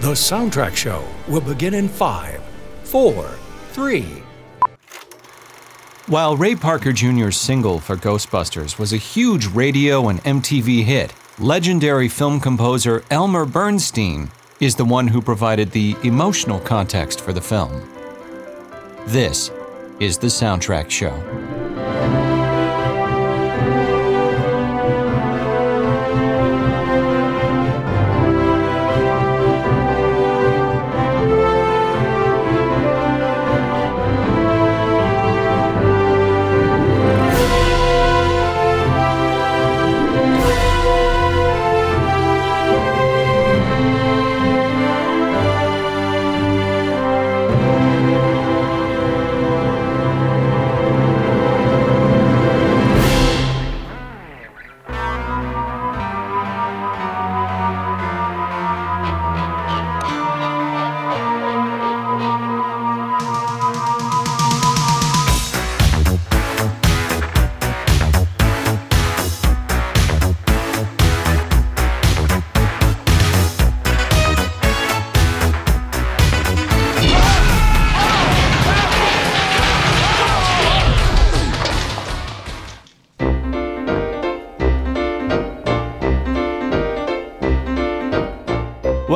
The 0.00 0.12
Soundtrack 0.12 0.74
Show 0.74 1.04
will 1.28 1.42
begin 1.42 1.74
in 1.74 1.86
five, 1.86 2.40
four, 2.84 3.36
three. 3.72 4.06
While 6.06 6.38
Ray 6.38 6.54
Parker 6.54 6.94
Jr.'s 6.94 7.36
single 7.36 7.78
for 7.78 7.96
Ghostbusters 7.96 8.78
was 8.78 8.94
a 8.94 8.96
huge 8.96 9.48
radio 9.48 10.08
and 10.08 10.24
MTV 10.24 10.84
hit, 10.84 11.12
legendary 11.38 12.08
film 12.08 12.40
composer 12.40 13.04
Elmer 13.10 13.44
Bernstein 13.44 14.30
is 14.58 14.74
the 14.74 14.86
one 14.86 15.06
who 15.06 15.20
provided 15.20 15.70
the 15.70 15.94
emotional 16.02 16.60
context 16.60 17.20
for 17.20 17.34
the 17.34 17.42
film. 17.42 17.86
This 19.06 19.50
is 20.00 20.16
the 20.16 20.28
Soundtrack 20.28 20.88
Show. 20.88 22.29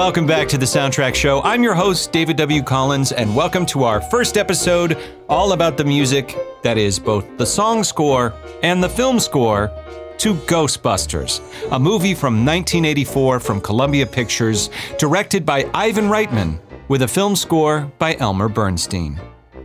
Welcome 0.04 0.26
back 0.26 0.48
to 0.48 0.58
the 0.58 0.66
Soundtrack 0.66 1.14
Show. 1.14 1.40
I'm 1.40 1.62
your 1.62 1.72
host, 1.74 2.12
David 2.12 2.36
W. 2.36 2.62
Collins, 2.62 3.12
and 3.12 3.34
welcome 3.34 3.64
to 3.64 3.84
our 3.84 4.02
first 4.02 4.36
episode 4.36 4.98
all 5.30 5.52
about 5.52 5.78
the 5.78 5.84
music 5.84 6.36
that 6.62 6.76
is 6.76 6.98
both 6.98 7.24
the 7.38 7.46
song 7.46 7.82
score 7.82 8.34
and 8.62 8.84
the 8.84 8.88
film 8.88 9.18
score 9.18 9.72
to 10.18 10.34
Ghostbusters, 10.34 11.40
a 11.72 11.78
movie 11.78 12.12
from 12.12 12.44
1984 12.44 13.40
from 13.40 13.62
Columbia 13.62 14.04
Pictures, 14.04 14.68
directed 14.98 15.46
by 15.46 15.70
Ivan 15.72 16.10
Reitman, 16.10 16.60
with 16.88 17.00
a 17.00 17.08
film 17.08 17.34
score 17.34 17.90
by 17.98 18.14
Elmer 18.16 18.50
Bernstein. 18.50 19.18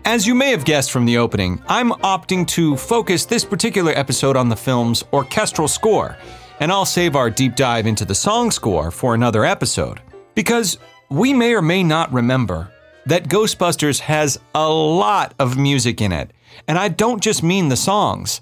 As 0.06 0.26
you 0.26 0.36
may 0.36 0.52
have 0.52 0.64
guessed 0.64 0.92
from 0.92 1.06
the 1.06 1.18
opening, 1.18 1.62
I'm 1.68 1.92
opting 1.92 2.48
to 2.48 2.78
focus 2.78 3.26
this 3.26 3.44
particular 3.44 3.92
episode 3.92 4.38
on 4.38 4.48
the 4.48 4.56
film's 4.56 5.04
orchestral 5.12 5.68
score, 5.68 6.16
and 6.62 6.72
I'll 6.72 6.86
save 6.86 7.18
our 7.18 7.30
deep 7.30 7.58
dive 7.58 7.86
into 7.86 8.06
the 8.06 8.16
song 8.16 8.52
score 8.52 8.90
for 8.90 9.14
another 9.14 9.44
episode. 9.44 10.00
Because 10.40 10.78
we 11.10 11.34
may 11.34 11.54
or 11.54 11.62
may 11.62 11.84
not 11.84 12.14
remember 12.14 12.72
that 13.06 13.28
Ghostbusters 13.28 14.00
has 14.00 14.40
a 14.56 14.70
lot 14.70 15.34
of 15.38 15.58
music 15.58 16.00
in 16.00 16.14
it. 16.14 16.32
And 16.66 16.78
I 16.78 16.88
don't 16.88 17.22
just 17.22 17.44
mean 17.44 17.68
the 17.68 17.76
songs. 17.76 18.40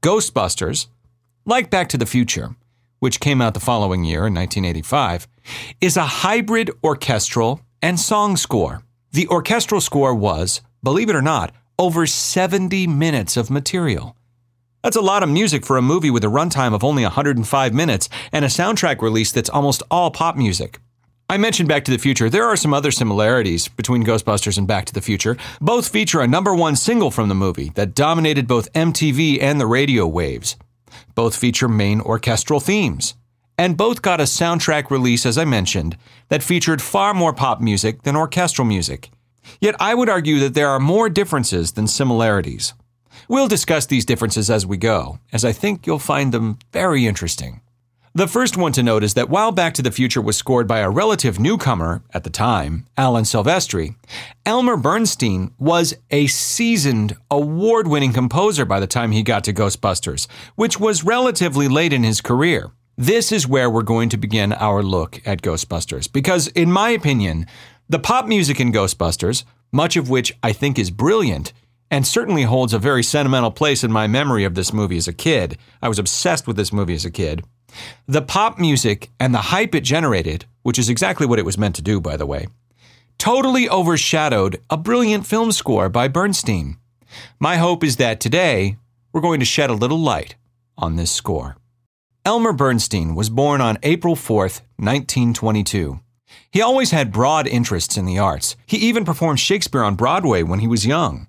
Ghostbusters, 0.00 0.86
like 1.44 1.68
Back 1.68 1.90
to 1.90 1.98
the 1.98 2.06
Future, 2.06 2.56
which 2.98 3.20
came 3.20 3.42
out 3.42 3.52
the 3.52 3.60
following 3.60 4.04
year 4.04 4.26
in 4.26 4.32
1985, 4.32 5.28
is 5.82 5.98
a 5.98 6.06
hybrid 6.24 6.70
orchestral 6.82 7.60
and 7.82 8.00
song 8.00 8.38
score. 8.38 8.82
The 9.12 9.28
orchestral 9.28 9.82
score 9.82 10.14
was, 10.14 10.62
believe 10.82 11.10
it 11.10 11.16
or 11.16 11.20
not, 11.20 11.52
over 11.78 12.06
70 12.06 12.86
minutes 12.86 13.36
of 13.36 13.50
material. 13.50 14.16
That's 14.82 14.96
a 14.96 15.02
lot 15.02 15.22
of 15.22 15.28
music 15.28 15.66
for 15.66 15.76
a 15.76 15.82
movie 15.82 16.10
with 16.10 16.24
a 16.24 16.28
runtime 16.28 16.74
of 16.74 16.82
only 16.82 17.02
105 17.02 17.74
minutes 17.74 18.08
and 18.32 18.46
a 18.46 18.48
soundtrack 18.48 19.02
release 19.02 19.30
that's 19.30 19.50
almost 19.50 19.82
all 19.90 20.10
pop 20.10 20.36
music. 20.36 20.80
I 21.30 21.38
mentioned 21.38 21.70
Back 21.70 21.84
to 21.86 21.90
the 21.90 21.98
Future. 21.98 22.28
There 22.28 22.44
are 22.44 22.56
some 22.56 22.74
other 22.74 22.90
similarities 22.90 23.66
between 23.68 24.04
Ghostbusters 24.04 24.58
and 24.58 24.66
Back 24.66 24.84
to 24.86 24.92
the 24.92 25.00
Future. 25.00 25.38
Both 25.58 25.88
feature 25.88 26.20
a 26.20 26.28
number 26.28 26.54
one 26.54 26.76
single 26.76 27.10
from 27.10 27.30
the 27.30 27.34
movie 27.34 27.70
that 27.76 27.94
dominated 27.94 28.46
both 28.46 28.70
MTV 28.74 29.40
and 29.40 29.58
the 29.58 29.66
radio 29.66 30.06
waves. 30.06 30.56
Both 31.14 31.34
feature 31.34 31.66
main 31.66 32.02
orchestral 32.02 32.60
themes. 32.60 33.14
And 33.56 33.76
both 33.76 34.02
got 34.02 34.20
a 34.20 34.24
soundtrack 34.24 34.90
release, 34.90 35.24
as 35.24 35.38
I 35.38 35.46
mentioned, 35.46 35.96
that 36.28 36.42
featured 36.42 36.82
far 36.82 37.14
more 37.14 37.32
pop 37.32 37.58
music 37.58 38.02
than 38.02 38.16
orchestral 38.16 38.66
music. 38.66 39.10
Yet 39.60 39.76
I 39.80 39.94
would 39.94 40.10
argue 40.10 40.38
that 40.40 40.52
there 40.52 40.68
are 40.68 40.80
more 40.80 41.08
differences 41.08 41.72
than 41.72 41.86
similarities. 41.86 42.74
We'll 43.28 43.48
discuss 43.48 43.86
these 43.86 44.04
differences 44.04 44.50
as 44.50 44.66
we 44.66 44.76
go, 44.76 45.20
as 45.32 45.42
I 45.42 45.52
think 45.52 45.86
you'll 45.86 45.98
find 45.98 46.32
them 46.32 46.58
very 46.72 47.06
interesting. 47.06 47.62
The 48.16 48.28
first 48.28 48.56
one 48.56 48.70
to 48.74 48.82
note 48.84 49.02
is 49.02 49.14
that 49.14 49.28
while 49.28 49.50
Back 49.50 49.74
to 49.74 49.82
the 49.82 49.90
Future 49.90 50.22
was 50.22 50.36
scored 50.36 50.68
by 50.68 50.78
a 50.78 50.88
relative 50.88 51.40
newcomer 51.40 52.04
at 52.12 52.22
the 52.22 52.30
time, 52.30 52.86
Alan 52.96 53.24
Silvestri, 53.24 53.96
Elmer 54.46 54.76
Bernstein 54.76 55.52
was 55.58 55.94
a 56.12 56.28
seasoned, 56.28 57.16
award 57.28 57.88
winning 57.88 58.12
composer 58.12 58.64
by 58.64 58.78
the 58.78 58.86
time 58.86 59.10
he 59.10 59.24
got 59.24 59.42
to 59.42 59.52
Ghostbusters, 59.52 60.28
which 60.54 60.78
was 60.78 61.02
relatively 61.02 61.66
late 61.66 61.92
in 61.92 62.04
his 62.04 62.20
career. 62.20 62.70
This 62.96 63.32
is 63.32 63.48
where 63.48 63.68
we're 63.68 63.82
going 63.82 64.10
to 64.10 64.16
begin 64.16 64.52
our 64.52 64.84
look 64.84 65.20
at 65.26 65.42
Ghostbusters, 65.42 66.06
because, 66.12 66.46
in 66.46 66.70
my 66.70 66.90
opinion, 66.90 67.46
the 67.88 67.98
pop 67.98 68.28
music 68.28 68.60
in 68.60 68.70
Ghostbusters, 68.70 69.42
much 69.72 69.96
of 69.96 70.08
which 70.08 70.32
I 70.40 70.52
think 70.52 70.78
is 70.78 70.92
brilliant, 70.92 71.52
and 71.90 72.06
certainly 72.06 72.44
holds 72.44 72.72
a 72.72 72.78
very 72.78 73.02
sentimental 73.02 73.50
place 73.50 73.82
in 73.82 73.90
my 73.90 74.06
memory 74.06 74.44
of 74.44 74.54
this 74.54 74.72
movie 74.72 74.98
as 74.98 75.08
a 75.08 75.12
kid. 75.12 75.58
I 75.82 75.88
was 75.88 75.98
obsessed 75.98 76.46
with 76.46 76.54
this 76.54 76.72
movie 76.72 76.94
as 76.94 77.04
a 77.04 77.10
kid. 77.10 77.42
The 78.06 78.22
pop 78.22 78.58
music 78.58 79.10
and 79.18 79.34
the 79.34 79.38
hype 79.52 79.74
it 79.74 79.82
generated, 79.82 80.44
which 80.62 80.78
is 80.78 80.88
exactly 80.88 81.26
what 81.26 81.38
it 81.38 81.44
was 81.44 81.58
meant 81.58 81.74
to 81.76 81.82
do, 81.82 82.00
by 82.00 82.16
the 82.16 82.26
way, 82.26 82.46
totally 83.18 83.68
overshadowed 83.68 84.60
a 84.70 84.76
brilliant 84.76 85.26
film 85.26 85.52
score 85.52 85.88
by 85.88 86.08
Bernstein. 86.08 86.76
My 87.38 87.56
hope 87.56 87.84
is 87.84 87.96
that 87.96 88.20
today 88.20 88.76
we're 89.12 89.20
going 89.20 89.40
to 89.40 89.46
shed 89.46 89.70
a 89.70 89.74
little 89.74 89.98
light 89.98 90.34
on 90.76 90.96
this 90.96 91.10
score. 91.10 91.56
Elmer 92.24 92.52
Bernstein 92.52 93.14
was 93.14 93.28
born 93.28 93.60
on 93.60 93.78
April 93.82 94.16
4th, 94.16 94.62
1922. 94.76 96.00
He 96.50 96.62
always 96.62 96.90
had 96.90 97.12
broad 97.12 97.46
interests 97.46 97.96
in 97.96 98.06
the 98.06 98.18
arts. 98.18 98.56
He 98.66 98.76
even 98.78 99.04
performed 99.04 99.40
Shakespeare 99.40 99.82
on 99.82 99.94
Broadway 99.94 100.42
when 100.42 100.60
he 100.60 100.66
was 100.66 100.86
young. 100.86 101.26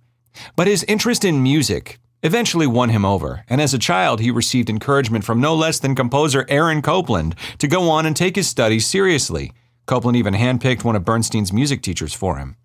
But 0.56 0.68
his 0.68 0.84
interest 0.84 1.26
in 1.26 1.44
music 1.44 2.00
eventually 2.26 2.66
won 2.66 2.90
him 2.90 3.06
over, 3.06 3.46
and 3.48 3.62
as 3.62 3.74
a 3.74 3.80
child, 3.80 4.20
he 4.20 4.32
received 4.32 4.70
encouragement 4.70 5.24
from 5.24 5.40
no 5.40 5.54
less 5.56 5.78
than 5.78 5.94
composer 5.94 6.46
Aaron 6.50 6.82
Copland 6.82 7.36
to 7.60 7.68
go 7.68 7.90
on 7.90 8.08
and 8.08 8.16
take 8.16 8.36
his 8.36 8.48
studies 8.48 8.88
seriously. 8.88 9.54
Copland 9.86 10.18
even 10.18 10.34
handpicked 10.34 10.84
one 10.84 10.96
of 10.96 11.06
Bernstein's 11.06 11.54
music 11.54 11.84
teachers 11.84 12.16
for 12.16 12.38
him. 12.38 12.58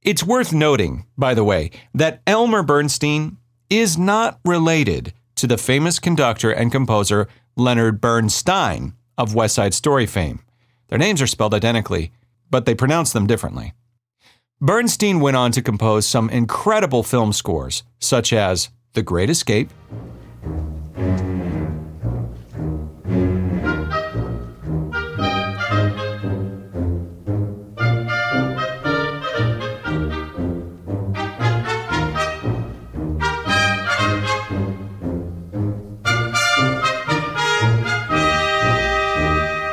It's 0.00 0.24
worth 0.24 0.54
noting, 0.54 1.04
by 1.16 1.34
the 1.34 1.44
way, 1.44 1.70
that 1.94 2.22
Elmer 2.26 2.62
Bernstein 2.62 3.36
is 3.68 3.98
not 3.98 4.40
related 4.46 5.12
to 5.36 5.46
the 5.46 5.58
famous 5.58 5.98
conductor 5.98 6.50
and 6.50 6.72
composer 6.72 7.28
Leonard 7.54 8.00
Bernstein 8.00 8.94
of 9.18 9.34
West 9.34 9.54
Side 9.54 9.74
Story 9.74 10.06
fame. 10.06 10.40
Their 10.88 10.98
names 10.98 11.20
are 11.20 11.26
spelled 11.26 11.52
identically, 11.52 12.12
but 12.50 12.64
they 12.64 12.74
pronounce 12.74 13.12
them 13.12 13.26
differently. 13.26 13.74
Bernstein 14.60 15.20
went 15.20 15.36
on 15.36 15.52
to 15.52 15.60
compose 15.60 16.06
some 16.06 16.30
incredible 16.30 17.02
film 17.02 17.32
scores, 17.32 17.82
such 17.98 18.32
as 18.32 18.70
the 18.94 19.02
Great 19.02 19.30
Escape, 19.30 19.70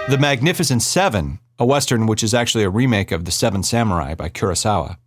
The 0.08 0.18
Magnificent 0.18 0.82
Seven, 0.82 1.40
a 1.60 1.66
Western 1.66 2.08
which 2.08 2.24
is 2.24 2.34
actually 2.34 2.64
a 2.64 2.70
remake 2.70 3.12
of 3.12 3.26
The 3.26 3.32
Seven 3.32 3.64
Samurai 3.64 4.16
by 4.16 4.30
Kurosawa. 4.30 4.98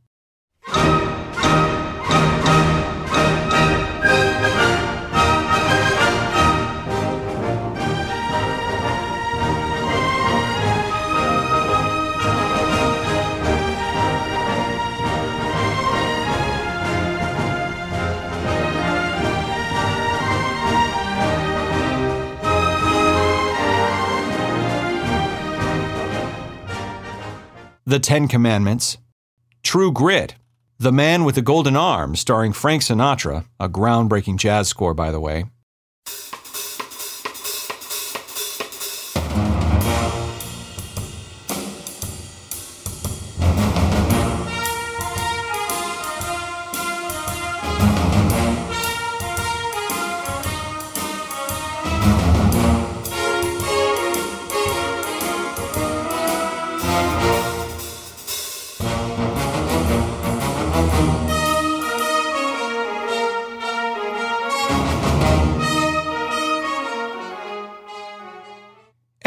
The 27.92 28.00
Ten 28.00 28.26
Commandments, 28.26 28.96
True 29.62 29.92
Grit, 29.92 30.36
The 30.78 30.90
Man 30.90 31.24
with 31.24 31.34
the 31.34 31.42
Golden 31.42 31.76
Arm, 31.76 32.16
starring 32.16 32.54
Frank 32.54 32.80
Sinatra, 32.80 33.44
a 33.60 33.68
groundbreaking 33.68 34.38
jazz 34.38 34.66
score, 34.66 34.94
by 34.94 35.10
the 35.10 35.20
way. 35.20 35.44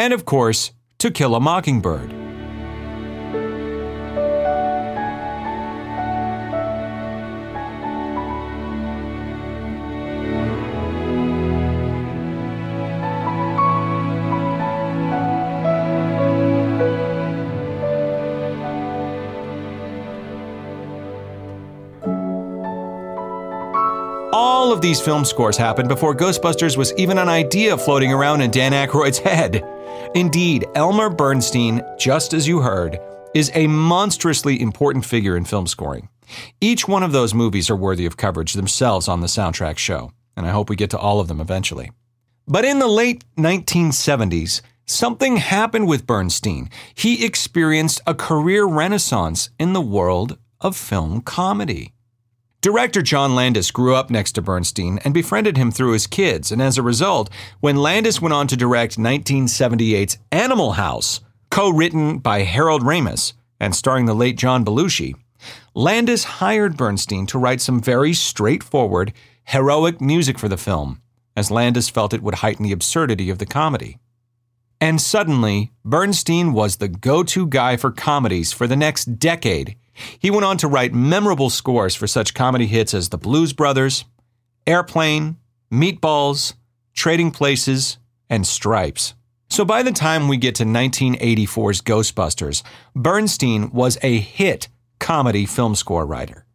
And 0.06 0.14
of 0.14 0.24
course, 0.24 0.72
To 1.00 1.10
Kill 1.10 1.34
a 1.34 1.40
Mockingbird. 1.40 2.14
All 24.32 24.72
of 24.72 24.82
these 24.82 25.02
film 25.02 25.26
scores 25.26 25.58
happened 25.58 25.90
before 25.90 26.14
Ghostbusters 26.14 26.78
was 26.78 26.94
even 26.94 27.18
an 27.18 27.28
idea 27.28 27.76
floating 27.76 28.14
around 28.14 28.42
in 28.42 28.52
Dan 28.52 28.72
Aykroyd's 28.72 29.18
head. 29.18 29.65
Indeed, 30.16 30.66
Elmer 30.76 31.10
Bernstein, 31.10 31.84
just 31.98 32.34
as 32.34 32.48
you 32.48 32.62
heard, 32.62 32.98
is 33.34 33.52
a 33.54 33.68
monstrously 33.68 34.62
important 34.62 35.04
figure 35.04 35.36
in 35.36 35.44
film 35.44 35.68
scoring. 35.68 36.08
Each 36.62 36.88
one 36.88 37.04
of 37.04 37.12
those 37.12 37.34
movies 37.34 37.70
are 37.70 37.76
worthy 37.76 38.06
of 38.06 38.16
coverage 38.16 38.54
themselves 38.54 39.10
on 39.10 39.20
the 39.20 39.28
soundtrack 39.28 39.78
show, 39.78 40.14
and 40.38 40.46
I 40.46 40.52
hope 40.52 40.70
we 40.70 40.78
get 40.78 40.90
to 40.92 40.98
all 40.98 41.20
of 41.20 41.28
them 41.28 41.42
eventually. 41.42 41.92
But 42.48 42.64
in 42.64 42.80
the 42.80 42.88
late 42.88 43.26
1970s, 43.38 44.62
something 44.86 45.36
happened 45.36 45.90
with 45.90 46.08
Bernstein. 46.08 46.70
He 46.94 47.26
experienced 47.26 48.00
a 48.08 48.16
career 48.16 48.64
renaissance 48.64 49.50
in 49.60 49.74
the 49.74 49.82
world 49.82 50.38
of 50.62 50.78
film 50.78 51.20
comedy. 51.24 51.92
Director 52.66 53.04
John 53.04 53.36
Landis 53.36 53.70
grew 53.70 53.94
up 53.94 54.10
next 54.10 54.32
to 54.32 54.42
Bernstein 54.42 54.98
and 55.04 55.14
befriended 55.14 55.56
him 55.56 55.70
through 55.70 55.92
his 55.92 56.08
kids, 56.08 56.52
and 56.52 56.60
as 56.60 56.80
a 56.80 56.82
result, 56.82 57.30
when 57.60 57.76
Landis 57.76 58.20
went 58.20 58.34
on 58.34 58.48
to 58.48 58.58
direct 58.58 58.98
1978's 58.98 60.18
Animal 60.32 60.72
House, 60.72 61.22
co 61.52 61.70
written 61.70 62.18
by 62.18 62.40
Harold 62.40 62.82
Ramis 62.82 63.34
and 63.60 63.76
starring 63.76 64.08
the 64.08 64.16
late 64.16 64.36
John 64.36 64.66
Belushi, 64.66 65.14
Landis 65.76 66.24
hired 66.24 66.76
Bernstein 66.76 67.28
to 67.28 67.38
write 67.38 67.62
some 67.62 67.80
very 67.80 68.14
straightforward, 68.14 69.14
heroic 69.44 70.02
music 70.02 70.40
for 70.40 70.48
the 70.50 70.58
film, 70.58 71.04
as 71.38 71.52
Landis 71.52 71.90
felt 71.90 72.16
it 72.16 72.24
would 72.24 72.34
heighten 72.34 72.64
the 72.64 72.72
absurdity 72.72 73.30
of 73.30 73.38
the 73.38 73.46
comedy. 73.46 74.00
And 74.82 75.00
suddenly, 75.00 75.72
Bernstein 75.86 76.52
was 76.52 76.78
the 76.78 76.88
go 76.88 77.22
to 77.26 77.46
guy 77.46 77.78
for 77.78 77.92
comedies 77.92 78.52
for 78.52 78.66
the 78.66 78.76
next 78.76 79.20
decade 79.20 79.76
he 80.20 80.30
went 80.32 80.46
on 80.46 80.58
to 80.58 80.68
write 80.68 80.94
memorable 80.94 81.50
scores 81.50 81.96
for 81.96 82.08
such 82.08 82.34
comedy 82.34 82.68
hits 82.68 82.94
as 82.94 83.10
The 83.10 83.18
Blues 83.18 83.54
Brothers, 83.54 84.06
Airplane, 84.68 85.38
Meatballs, 85.72 86.54
Trading 86.94 87.32
Places, 87.32 87.98
and 88.30 88.46
Stripes. 88.46 89.14
So 89.50 89.64
by 89.64 89.84
the 89.84 89.92
time 89.92 90.28
we 90.28 90.38
get 90.38 90.56
to 90.56 90.64
1984's 90.66 91.82
Ghostbusters, 91.82 92.64
Bernstein 92.96 93.72
was 93.72 93.98
a 94.02 94.20
hit 94.20 94.68
comedy 95.00 95.46
film 95.46 95.76
score 95.76 96.06
writer. 96.06 96.46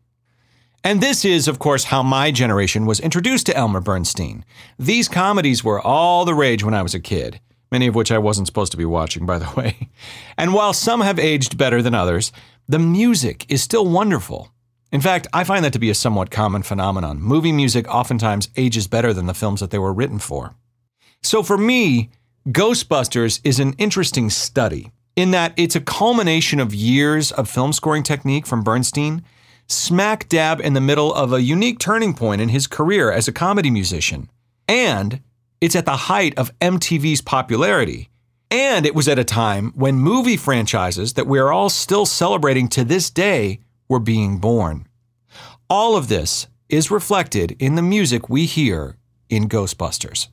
And 0.83 1.01
this 1.01 1.25
is, 1.25 1.47
of 1.47 1.59
course, 1.59 1.85
how 1.85 2.03
my 2.03 2.31
generation 2.31 2.87
was 2.87 3.01
introduced 3.01 3.47
to 3.47 3.57
Elmer 3.57 3.81
Bernstein. 3.81 4.45
These 4.79 5.09
comedies 5.09 5.63
were 5.63 5.81
all 5.81 6.25
the 6.25 6.35
rage 6.35 6.65
when 6.65 6.75
I 6.75 6.83
was 6.83 6.95
a 6.95 7.01
kid, 7.01 7.41
many 7.71 7.87
of 7.87 7.95
which 7.95 8.11
I 8.11 8.19
wasn't 8.19 8.47
supposed 8.47 8.73
to 8.73 8.79
be 8.79 8.87
watching, 8.87 9.27
by 9.27 9.39
the 9.39 9.53
way. 9.57 9.91
And 10.39 10.55
while 10.55 10.73
some 10.73 11.03
have 11.03 11.19
aged 11.19 11.59
better 11.59 11.83
than 11.83 11.95
others, 11.95 12.33
the 12.71 12.79
music 12.79 13.45
is 13.49 13.61
still 13.61 13.85
wonderful. 13.85 14.53
In 14.93 15.01
fact, 15.01 15.27
I 15.33 15.43
find 15.43 15.65
that 15.65 15.73
to 15.73 15.81
be 15.81 15.91
a 15.91 15.95
somewhat 15.95 16.31
common 16.31 16.63
phenomenon. 16.63 17.21
Movie 17.21 17.51
music 17.51 17.93
oftentimes 17.93 18.49
ages 18.57 18.87
better 18.87 19.13
than 19.13 19.27
the 19.27 19.35
films 19.35 19.59
that 19.59 19.73
they 19.73 19.79
were 19.81 19.93
written 19.93 20.21
for. 20.21 20.55
So 21.21 21.43
for 21.43 21.59
me, 21.59 22.11
Ghostbusters 22.47 23.41
is 23.43 23.59
an 23.59 23.73
interesting 23.73 24.31
study 24.31 24.93
in 25.17 25.33
that 25.33 25.53
it's 25.57 25.75
a 25.75 25.81
culmination 25.81 26.61
of 26.61 26.73
years 26.73 27.33
of 27.33 27.51
film 27.51 27.73
scoring 27.73 28.05
technique 28.05 28.47
from 28.47 28.63
Bernstein, 28.63 29.25
smack 29.67 30.29
dab 30.29 30.61
in 30.61 30.75
the 30.75 30.81
middle 30.81 31.13
of 31.13 31.33
a 31.33 31.43
unique 31.43 31.81
turning 31.81 32.15
point 32.15 32.41
in 32.41 32.51
his 32.51 32.69
career 32.69 33.11
as 33.11 33.27
a 33.27 33.33
comedy 33.33 33.73
musician. 33.73 34.31
And 34.69 35.21
it's 35.61 35.75
at 35.75 35.87
the 35.87 36.07
height 36.07 36.39
of 36.39 36.57
MTV's 36.61 37.21
popularity, 37.21 38.10
and 38.51 38.85
it 38.85 38.95
was 38.95 39.09
at 39.09 39.19
a 39.19 39.25
time 39.25 39.73
when 39.75 39.97
movie 39.97 40.37
franchises 40.37 41.15
that 41.15 41.27
we 41.27 41.39
are 41.39 41.53
all 41.53 41.71
still 41.71 42.07
celebrating 42.07 42.69
to 42.69 42.85
this 42.85 43.11
day 43.11 43.61
were 43.89 44.01
being 44.01 44.39
born. 44.39 44.87
All 45.69 45.97
of 45.97 46.09
this 46.09 46.49
is 46.69 46.91
reflected 46.91 47.57
in 47.59 47.75
the 47.75 47.83
music 47.83 48.29
we 48.29 48.47
hear 48.47 48.97
in 49.29 49.49
Ghostbusters. 49.49 50.29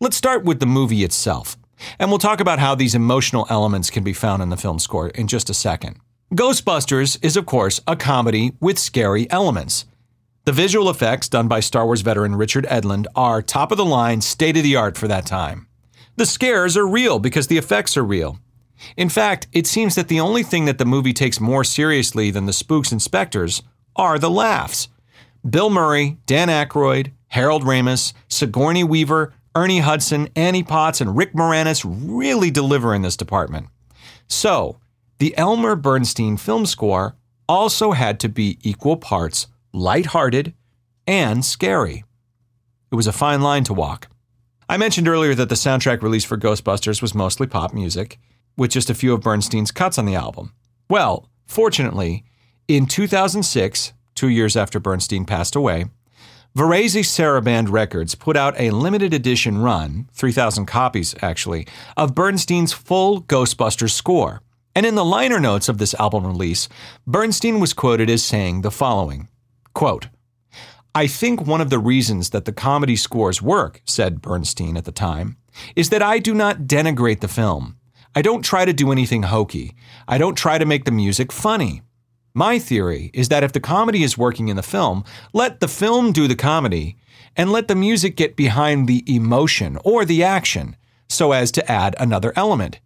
Let's 0.00 0.16
start 0.16 0.44
with 0.44 0.60
the 0.60 0.66
movie 0.66 1.04
itself, 1.04 1.56
and 1.98 2.10
we'll 2.10 2.18
talk 2.18 2.40
about 2.40 2.58
how 2.58 2.74
these 2.74 2.94
emotional 2.94 3.46
elements 3.48 3.90
can 3.90 4.04
be 4.04 4.12
found 4.12 4.42
in 4.42 4.50
the 4.50 4.56
film 4.56 4.78
score 4.78 5.08
in 5.08 5.26
just 5.26 5.50
a 5.50 5.54
second. 5.54 5.98
Ghostbusters 6.34 7.18
is, 7.24 7.36
of 7.36 7.46
course, 7.46 7.80
a 7.86 7.96
comedy 7.96 8.52
with 8.60 8.78
scary 8.78 9.30
elements. 9.30 9.86
The 10.44 10.52
visual 10.52 10.90
effects 10.90 11.28
done 11.28 11.48
by 11.48 11.60
Star 11.60 11.86
Wars 11.86 12.00
veteran 12.00 12.34
Richard 12.34 12.66
Edlund 12.66 13.06
are 13.14 13.40
top 13.40 13.70
of 13.70 13.78
the 13.78 13.84
line, 13.84 14.20
state 14.20 14.56
of 14.56 14.62
the 14.62 14.76
art 14.76 14.96
for 14.96 15.08
that 15.08 15.26
time. 15.26 15.67
The 16.18 16.26
scares 16.26 16.76
are 16.76 16.84
real 16.84 17.20
because 17.20 17.46
the 17.46 17.58
effects 17.58 17.96
are 17.96 18.02
real. 18.02 18.40
In 18.96 19.08
fact, 19.08 19.46
it 19.52 19.68
seems 19.68 19.94
that 19.94 20.08
the 20.08 20.18
only 20.18 20.42
thing 20.42 20.64
that 20.64 20.78
the 20.78 20.84
movie 20.84 21.12
takes 21.12 21.38
more 21.38 21.62
seriously 21.62 22.32
than 22.32 22.46
the 22.46 22.52
spooks 22.52 22.90
and 22.90 23.00
specters 23.00 23.62
are 23.94 24.18
the 24.18 24.28
laughs. 24.28 24.88
Bill 25.48 25.70
Murray, 25.70 26.18
Dan 26.26 26.48
Aykroyd, 26.48 27.12
Harold 27.28 27.62
Ramis, 27.62 28.14
Sigourney 28.26 28.82
Weaver, 28.82 29.32
Ernie 29.54 29.78
Hudson, 29.78 30.28
Annie 30.34 30.64
Potts, 30.64 31.00
and 31.00 31.16
Rick 31.16 31.34
Moranis 31.34 31.86
really 31.86 32.50
deliver 32.50 32.96
in 32.96 33.02
this 33.02 33.16
department. 33.16 33.68
So, 34.26 34.80
the 35.18 35.38
Elmer 35.38 35.76
Bernstein 35.76 36.36
film 36.36 36.66
score 36.66 37.14
also 37.48 37.92
had 37.92 38.18
to 38.18 38.28
be 38.28 38.58
equal 38.64 38.96
parts 38.96 39.46
lighthearted 39.72 40.52
and 41.06 41.44
scary. 41.44 42.02
It 42.90 42.96
was 42.96 43.06
a 43.06 43.12
fine 43.12 43.40
line 43.40 43.62
to 43.64 43.72
walk. 43.72 44.08
I 44.70 44.76
mentioned 44.76 45.08
earlier 45.08 45.34
that 45.34 45.48
the 45.48 45.54
soundtrack 45.54 46.02
release 46.02 46.24
for 46.24 46.36
Ghostbusters 46.36 47.00
was 47.00 47.14
mostly 47.14 47.46
pop 47.46 47.72
music, 47.72 48.18
with 48.54 48.70
just 48.70 48.90
a 48.90 48.94
few 48.94 49.14
of 49.14 49.22
Bernstein's 49.22 49.70
cuts 49.70 49.96
on 49.96 50.04
the 50.04 50.14
album. 50.14 50.52
Well, 50.90 51.30
fortunately, 51.46 52.24
in 52.66 52.84
2006, 52.84 53.94
two 54.14 54.28
years 54.28 54.56
after 54.56 54.78
Bernstein 54.78 55.24
passed 55.24 55.56
away, 55.56 55.86
Varese 56.54 57.00
Sarabande 57.00 57.70
Records 57.70 58.14
put 58.14 58.36
out 58.36 58.60
a 58.60 58.70
limited 58.70 59.14
edition 59.14 59.56
run, 59.56 60.06
3,000 60.12 60.66
copies 60.66 61.14
actually, 61.22 61.66
of 61.96 62.14
Bernstein's 62.14 62.74
full 62.74 63.22
Ghostbusters 63.22 63.92
score. 63.92 64.42
And 64.74 64.84
in 64.84 64.96
the 64.96 65.04
liner 65.04 65.40
notes 65.40 65.70
of 65.70 65.78
this 65.78 65.94
album 65.94 66.26
release, 66.26 66.68
Bernstein 67.06 67.58
was 67.58 67.72
quoted 67.72 68.10
as 68.10 68.22
saying 68.22 68.60
the 68.60 68.70
following 68.70 69.28
quote, 69.72 70.08
I 70.98 71.06
think 71.06 71.46
one 71.46 71.60
of 71.60 71.70
the 71.70 71.78
reasons 71.78 72.30
that 72.30 72.44
the 72.44 72.52
comedy 72.52 72.96
scores 72.96 73.40
work, 73.40 73.82
said 73.84 74.20
Bernstein 74.20 74.76
at 74.76 74.84
the 74.84 74.90
time, 74.90 75.36
is 75.76 75.90
that 75.90 76.02
I 76.02 76.18
do 76.18 76.34
not 76.34 76.62
denigrate 76.62 77.20
the 77.20 77.28
film. 77.28 77.76
I 78.16 78.20
don't 78.20 78.44
try 78.44 78.64
to 78.64 78.72
do 78.72 78.90
anything 78.90 79.22
hokey. 79.22 79.76
I 80.08 80.18
don't 80.18 80.34
try 80.34 80.58
to 80.58 80.66
make 80.66 80.86
the 80.86 80.90
music 80.90 81.30
funny. 81.30 81.82
My 82.34 82.58
theory 82.58 83.12
is 83.14 83.28
that 83.28 83.44
if 83.44 83.52
the 83.52 83.60
comedy 83.60 84.02
is 84.02 84.18
working 84.18 84.48
in 84.48 84.56
the 84.56 84.62
film, 84.64 85.04
let 85.32 85.60
the 85.60 85.68
film 85.68 86.10
do 86.10 86.26
the 86.26 86.34
comedy 86.34 86.96
and 87.36 87.52
let 87.52 87.68
the 87.68 87.76
music 87.76 88.16
get 88.16 88.34
behind 88.34 88.88
the 88.88 89.04
emotion 89.06 89.78
or 89.84 90.04
the 90.04 90.24
action 90.24 90.74
so 91.08 91.30
as 91.30 91.52
to 91.52 91.70
add 91.70 91.94
another 92.00 92.32
element. 92.34 92.80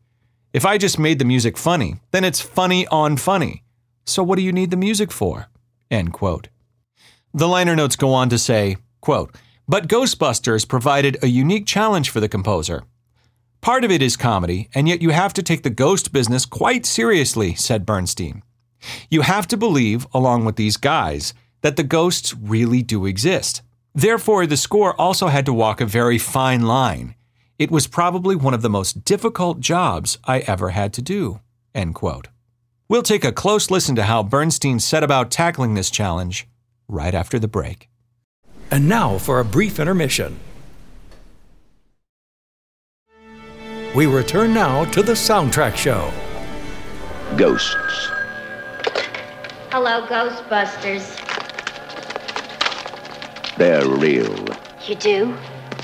If 0.53 0.67
I 0.67 0.77
just 0.77 0.99
made 0.99 1.19
the 1.19 1.25
music 1.25 1.57
funny, 1.57 1.97
then 2.11 2.25
it's 2.25 2.43
funny 2.43 2.87
on 2.89 3.17
funny. 3.17 3.65
So 4.05 4.23
what 4.23 4.37
do 4.37 4.43
you 4.43 4.53
need 4.53 4.71
the 4.71 4.77
music 4.77 5.11
for? 5.11 5.49
End 5.91 6.13
quote. 6.13 6.49
The 7.35 7.49
liner 7.49 7.75
notes 7.75 7.97
go 7.97 8.13
on 8.13 8.29
to 8.29 8.39
say, 8.39 8.77
quote, 9.01 9.35
but 9.67 9.89
Ghostbusters 9.89 10.69
provided 10.69 11.17
a 11.23 11.29
unique 11.29 11.67
challenge 11.67 12.11
for 12.11 12.21
the 12.21 12.29
composer. 12.29 12.83
Part 13.63 13.85
of 13.85 13.91
it 13.91 14.03
is 14.03 14.19
comedy, 14.19 14.69
and 14.75 14.87
yet 14.87 15.01
you 15.01 15.11
have 15.11 15.33
to 15.35 15.43
take 15.43 15.63
the 15.63 15.71
ghost 15.71 16.13
business 16.13 16.45
quite 16.45 16.85
seriously, 16.85 17.55
said 17.55 17.87
Bernstein. 17.87 18.43
You 19.09 19.23
have 19.23 19.49
to 19.49 19.57
believe, 19.57 20.07
along 20.13 20.45
with 20.45 20.57
these 20.57 20.77
guys, 20.77 21.33
that 21.63 21.77
the 21.77 21.85
ghosts 21.85 22.35
really 22.35 22.83
do 22.83 23.07
exist. 23.07 23.63
Therefore, 23.95 24.47
the 24.47 24.57
score 24.59 25.01
also 25.01 25.29
had 25.29 25.47
to 25.47 25.55
walk 25.55 25.81
a 25.81 25.87
very 25.87 26.19
fine 26.19 26.63
line. 26.63 27.15
It 27.59 27.71
was 27.71 27.87
probably 27.87 28.37
one 28.37 28.53
of 28.53 28.61
the 28.61 28.69
most 28.69 29.05
difficult 29.05 29.61
jobs 29.61 30.19
I 30.25 30.41
ever 30.41 30.71
had 30.71 30.93
to 30.95 31.03
do. 31.03 31.41
End 31.75 31.95
quote. 31.95 32.29
We'll 32.89 33.03
take 33.03 33.25
a 33.25 33.33
close 33.33 33.71
listen 33.71 33.95
to 33.97 34.03
how 34.03 34.23
Bernstein 34.23 34.81
set 34.81 35.03
about 35.03 35.31
tackling 35.31 35.73
this 35.75 35.91
challenge 35.91 36.47
right 36.93 37.15
after 37.15 37.39
the 37.39 37.49
break. 37.49 37.89
And 38.71 38.89
now 38.89 39.19
for 39.19 39.41
a 39.41 39.45
brief 39.45 39.81
intermission. 39.81 40.39
We 43.95 44.07
return 44.07 44.55
now 44.55 44.85
to 44.87 45.03
the 45.03 45.13
soundtrack 45.13 45.77
show. 45.77 46.11
Ghosts. 47.37 48.09
Hello, 49.71 50.07
Ghostbusters. 50.07 51.19
They're 53.57 53.87
real. 53.87 54.47
You 54.87 54.95
do? 54.95 55.37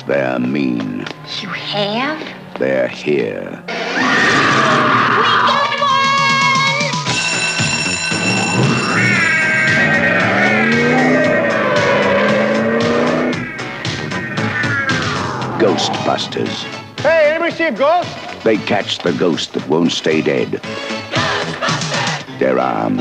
They're 0.07 0.38
mean. 0.38 1.07
You 1.41 1.49
have? 1.49 2.59
They're 2.59 2.88
here. 2.88 3.62
Ghostbusters. 15.59 16.62
Hey, 17.00 17.31
anybody 17.31 17.50
see 17.50 17.65
a 17.65 17.73
ghost? 17.73 18.09
They 18.45 18.59
catch 18.59 18.99
the 18.99 19.12
ghost 19.12 19.55
that 19.55 19.69
won't 19.69 19.91
stay 19.91 20.23
dead. 20.23 20.53
Ghostbusters! 20.62 22.38
They're 22.38 22.61
armed. 22.61 23.00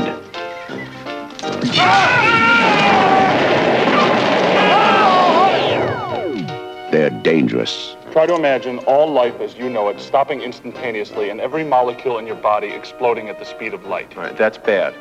They're 6.90 7.10
dangerous. 7.22 7.94
Try 8.10 8.26
to 8.26 8.34
imagine 8.34 8.78
all 8.80 9.08
life 9.08 9.38
as 9.40 9.54
you 9.54 9.70
know 9.70 9.88
it 9.90 10.00
stopping 10.00 10.40
instantaneously 10.40 11.30
and 11.30 11.40
every 11.40 11.62
molecule 11.62 12.18
in 12.18 12.26
your 12.26 12.34
body 12.34 12.70
exploding 12.70 13.28
at 13.28 13.38
the 13.38 13.44
speed 13.44 13.72
of 13.72 13.86
light. 13.86 14.16
All 14.16 14.24
right, 14.24 14.36
that's 14.36 14.58
bad. 14.58 14.94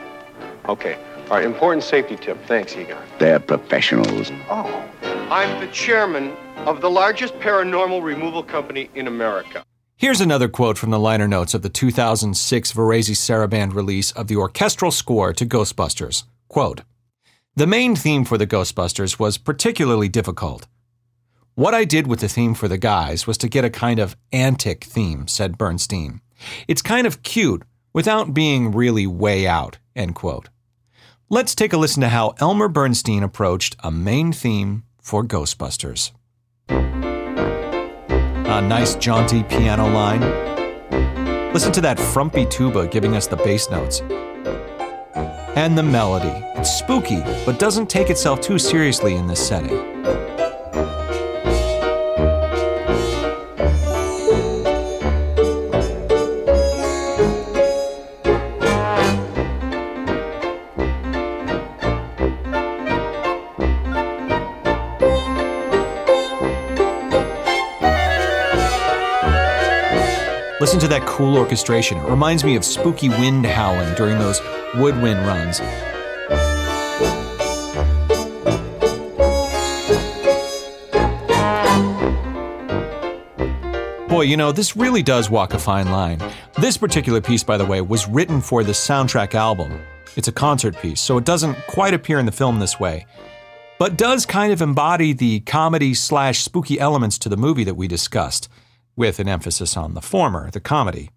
Okay. 0.70 0.96
All 1.32 1.38
right, 1.38 1.44
important 1.44 1.84
safety 1.84 2.18
tip. 2.18 2.38
Thanks, 2.46 2.76
Egon. 2.76 3.02
They're 3.18 3.40
professionals. 3.40 4.32
Oh, 4.48 4.88
I'm 5.32 5.60
the 5.60 5.72
chairman 5.72 6.38
of 6.66 6.82
the 6.82 6.90
largest 6.90 7.34
paranormal 7.36 8.04
removal 8.04 8.44
company 8.44 8.90
in 8.96 9.08
America. 9.08 9.64
Here's 9.96 10.22
another 10.22 10.48
quote 10.48 10.78
from 10.78 10.92
the 10.92 11.00
liner 11.00 11.28
notes 11.28 11.54
of 11.54 11.64
the 11.64 11.70
2006 11.70 12.72
Varese 12.74 13.16
Sarabande 13.16 13.74
release 13.74 14.12
of 14.12 14.28
the 14.28 14.36
orchestral 14.36 14.92
score 14.92 15.34
to 15.34 15.46
Ghostbusters. 15.46 16.24
Quote, 16.48 16.82
The 17.56 17.66
main 17.66 17.96
theme 17.96 18.24
for 18.24 18.38
the 18.38 18.46
Ghostbusters 18.46 19.18
was 19.18 19.38
particularly 19.40 20.08
difficult. 20.08 20.68
What 21.56 21.74
I 21.74 21.86
did 21.86 22.06
with 22.06 22.20
the 22.20 22.30
theme 22.30 22.54
for 22.54 22.68
the 22.68 22.78
guys 22.78 23.26
was 23.26 23.40
to 23.40 23.50
get 23.50 23.66
a 23.66 23.72
kind 23.72 24.00
of 24.00 24.16
antic 24.32 24.84
theme, 24.84 25.28
said 25.28 25.58
Bernstein. 25.58 26.22
It's 26.68 26.84
kind 26.84 27.08
of 27.08 27.24
cute 27.24 27.64
without 27.94 28.36
being 28.36 28.72
really 28.72 29.08
way 29.08 29.48
out, 29.48 29.80
end 29.96 30.14
quote. 30.14 30.50
Let's 31.30 31.56
take 31.56 31.74
a 31.74 31.78
listen 31.78 32.02
to 32.02 32.10
how 32.10 32.36
Elmer 32.40 32.68
Bernstein 32.68 33.24
approached 33.24 33.76
a 33.80 33.90
main 33.90 34.32
theme 34.32 34.84
for 35.02 35.24
Ghostbusters. 35.24 36.12
A 36.70 38.62
nice 38.62 38.96
jaunty 38.96 39.44
piano 39.44 39.88
line. 39.88 40.22
Listen 41.54 41.72
to 41.74 41.82
that 41.82 42.00
frumpy 42.00 42.46
tuba 42.46 42.88
giving 42.88 43.16
us 43.16 43.28
the 43.28 43.38
bass 43.38 43.70
notes. 43.70 44.02
And 45.56 45.78
the 45.78 45.84
melody. 45.84 46.34
It's 46.60 46.72
spooky, 46.72 47.22
but 47.46 47.60
doesn't 47.60 47.90
take 47.90 48.10
itself 48.10 48.42
too 48.42 48.60
seriously 48.60 49.16
in 49.16 49.28
this 49.28 49.46
setting. 49.46 49.98
Listen 70.68 70.82
to 70.82 70.88
that 70.90 71.08
cool 71.08 71.38
orchestration. 71.38 71.98
It 71.98 72.10
reminds 72.10 72.44
me 72.44 72.58
of 72.58 72.66
spooky 72.66 73.08
wind 73.08 73.46
howling 73.46 73.96
during 73.96 74.20
those 74.20 74.42
woodwind 74.76 75.26
runs. 75.26 75.62
Boy, 84.10 84.24
you 84.24 84.36
know, 84.36 84.52
this 84.52 84.76
really 84.76 85.02
does 85.02 85.30
walk 85.30 85.54
a 85.54 85.58
fine 85.58 85.90
line. 85.90 86.20
This 86.60 86.76
particular 86.76 87.22
piece, 87.22 87.46
by 87.46 87.56
the 87.56 87.66
way, 87.66 87.80
was 87.80 88.06
written 88.10 88.42
for 88.42 88.66
the 88.66 88.74
soundtrack 88.74 89.36
album. 89.36 89.80
It's 90.18 90.28
a 90.28 90.34
concert 90.34 90.76
piece, 90.82 91.00
so 91.00 91.18
it 91.18 91.24
doesn't 91.24 91.56
quite 91.68 91.94
appear 91.94 92.20
in 92.20 92.26
the 92.26 92.34
film 92.34 92.60
this 92.60 92.78
way, 92.78 93.06
but 93.80 93.96
does 93.96 94.26
kind 94.26 94.52
of 94.52 94.62
embody 94.62 95.14
the 95.14 95.40
comedy 95.40 95.94
slash 95.94 96.40
spooky 96.40 96.78
elements 96.78 97.18
to 97.20 97.30
the 97.30 97.38
movie 97.38 97.64
that 97.64 97.76
we 97.76 97.88
discussed 97.88 98.50
with 98.98 99.20
an 99.20 99.30
emphasis 99.30 99.78
on 99.78 99.94
the 99.94 100.02
former, 100.02 100.52
the 100.52 100.60
comedy. 100.60 101.12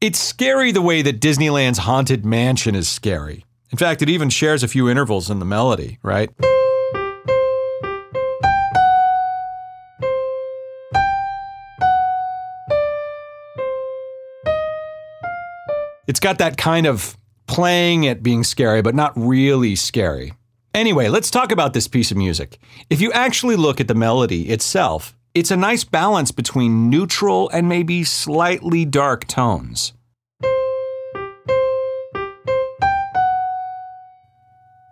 It's 0.00 0.18
scary 0.18 0.72
the 0.72 0.82
way 0.82 1.00
that 1.00 1.20
Disneyland's 1.20 1.78
Haunted 1.78 2.26
Mansion 2.26 2.74
is 2.74 2.88
scary. 2.88 3.46
In 3.70 3.78
fact, 3.78 4.02
it 4.02 4.10
even 4.10 4.28
shares 4.28 4.62
a 4.62 4.68
few 4.68 4.90
intervals 4.90 5.30
in 5.30 5.38
the 5.38 5.46
melody, 5.46 5.98
right? 6.02 6.28
It's 16.08 16.20
got 16.20 16.38
that 16.38 16.56
kind 16.56 16.86
of 16.86 17.16
playing 17.46 18.04
it 18.04 18.22
being 18.22 18.44
scary, 18.44 18.82
but 18.82 18.94
not 18.94 19.12
really 19.14 19.76
scary. 19.76 20.32
Anyway, 20.74 21.08
let's 21.08 21.30
talk 21.30 21.52
about 21.52 21.74
this 21.74 21.86
piece 21.86 22.10
of 22.10 22.16
music. 22.16 22.58
If 22.90 23.00
you 23.00 23.12
actually 23.12 23.56
look 23.56 23.80
at 23.80 23.88
the 23.88 23.94
melody 23.94 24.48
itself, 24.48 25.14
it's 25.34 25.50
a 25.50 25.56
nice 25.56 25.82
balance 25.84 26.30
between 26.30 26.90
neutral 26.90 27.48
and 27.50 27.68
maybe 27.68 28.04
slightly 28.04 28.84
dark 28.84 29.26
tones. 29.26 29.94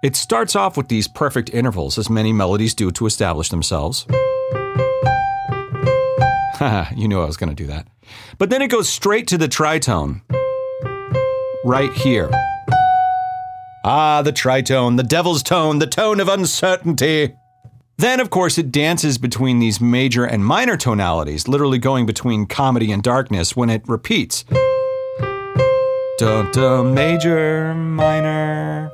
It 0.03 0.17
starts 0.17 0.57
off 0.57 0.79
with 0.79 0.89
these 0.89 1.07
perfect 1.07 1.51
intervals, 1.53 1.99
as 1.99 2.09
many 2.09 2.33
melodies 2.33 2.73
do 2.73 2.91
to 2.91 3.05
establish 3.05 3.51
themselves. 3.51 4.07
Haha, 6.55 6.91
you 6.97 7.07
knew 7.07 7.21
I 7.21 7.27
was 7.27 7.37
going 7.37 7.55
to 7.55 7.55
do 7.55 7.67
that. 7.67 7.87
But 8.39 8.49
then 8.49 8.63
it 8.63 8.69
goes 8.69 8.89
straight 8.89 9.27
to 9.29 9.37
the 9.37 9.49
tritone. 9.49 10.23
Right 11.67 11.93
here. 11.93 12.31
Ah, 13.85 14.23
the 14.23 14.33
tritone, 14.33 14.97
the 14.97 15.03
devil's 15.03 15.43
tone, 15.43 15.81
the 15.81 15.87
tone 15.87 16.19
of 16.19 16.31
uncertainty. 16.31 17.35
Then, 18.01 18.19
of 18.19 18.31
course, 18.31 18.57
it 18.57 18.73
dances 18.73 19.19
between 19.19 19.59
these 19.59 19.79
major 19.79 20.25
and 20.25 20.43
minor 20.43 20.79
tonalities, 20.79 21.47
literally 21.47 21.77
going 21.77 22.07
between 22.07 22.47
comedy 22.47 22.93
and 22.93 23.03
darkness 23.03 23.55
when 23.55 23.69
it 23.69 23.87
repeats. 23.87 24.47
Dun 26.17 26.51
dun, 26.51 26.95
major, 26.95 27.75
minor. 27.75 28.91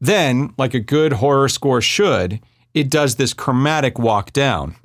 Then, 0.00 0.54
like 0.56 0.72
a 0.72 0.80
good 0.80 1.12
horror 1.12 1.50
score 1.50 1.82
should, 1.82 2.40
it 2.72 2.88
does 2.88 3.16
this 3.16 3.34
chromatic 3.34 3.98
walk 3.98 4.32
down. 4.32 4.76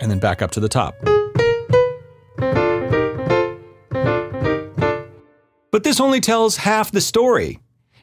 And 0.00 0.10
then 0.10 0.20
back 0.20 0.40
up 0.40 0.52
to 0.52 0.60
the 0.60 0.70
top. 0.70 0.94
But 5.70 5.84
this 5.84 6.00
only 6.00 6.22
tells 6.22 6.56
half 6.56 6.90
the 6.90 7.02
story 7.02 7.58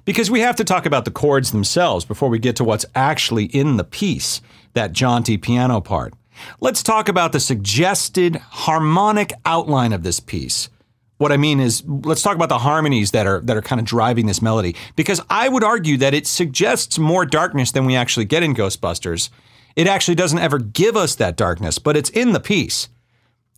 because 0.08 0.32
we 0.32 0.40
have 0.40 0.56
to 0.56 0.64
talk 0.64 0.86
about 0.86 1.04
the 1.04 1.12
chords 1.12 1.52
themselves 1.52 2.06
before 2.06 2.30
we 2.30 2.40
get 2.40 2.56
to 2.56 2.64
what's 2.64 2.86
actually 2.96 3.44
in 3.48 3.76
the 3.76 3.84
piece, 3.84 4.40
that 4.74 4.94
jaunty 4.94 5.38
piano 5.38 5.82
part. 5.82 6.14
Let's 6.62 6.82
talk 6.82 7.10
about 7.10 7.34
the 7.34 7.42
suggested 7.42 8.38
harmonic 8.38 9.34
outline 9.44 9.92
of 9.92 10.04
this 10.04 10.22
piece. 10.22 10.70
What 11.18 11.34
I 11.34 11.38
mean 11.38 11.60
is, 11.60 11.84
let's 11.86 12.22
talk 12.22 12.36
about 12.36 12.48
the 12.48 12.60
harmonies 12.60 13.12
that 13.12 13.28
are 13.28 13.42
that 13.42 13.58
are 13.58 13.62
kind 13.62 13.82
of 13.82 13.86
driving 13.86 14.28
this 14.28 14.42
melody, 14.42 14.78
because 14.96 15.20
I 15.30 15.50
would 15.50 15.64
argue 15.64 15.98
that 15.98 16.14
it 16.14 16.26
suggests 16.26 16.98
more 16.98 17.26
darkness 17.26 17.74
than 17.74 17.86
we 17.86 17.96
actually 17.98 18.26
get 18.26 18.44
in 18.44 18.56
Ghostbusters. 18.56 19.30
It 19.76 19.88
actually 19.88 20.16
doesn't 20.16 20.40
ever 20.40 20.58
give 20.58 20.96
us 20.96 21.16
that 21.16 21.36
darkness, 21.36 21.80
but 21.80 21.98
it's 21.98 22.12
in 22.12 22.32
the 22.32 22.40
piece. 22.40 22.88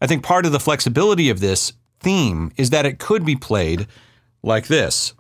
I 0.02 0.08
think 0.08 0.24
part 0.24 0.48
of 0.48 0.52
the 0.52 0.60
flexibility 0.60 1.30
of 1.30 1.42
this 1.42 1.74
theme 2.00 2.52
is 2.58 2.72
that 2.72 2.88
it 2.88 2.98
could 2.98 3.24
be 3.24 3.36
played 3.36 3.86
like 4.42 4.66
this. 4.66 5.14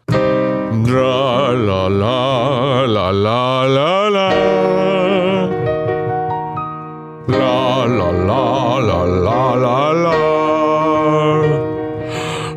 La 0.71 1.49
la 1.49 1.87
la 1.87 2.85
la 2.85 3.09
la 3.09 3.63
la 3.65 4.07
la. 4.07 4.29
La 7.27 7.85
la 7.85 8.09
la 8.11 8.77
la 8.77 9.03
la 9.03 9.53
la 9.55 9.91
la. 9.91 10.15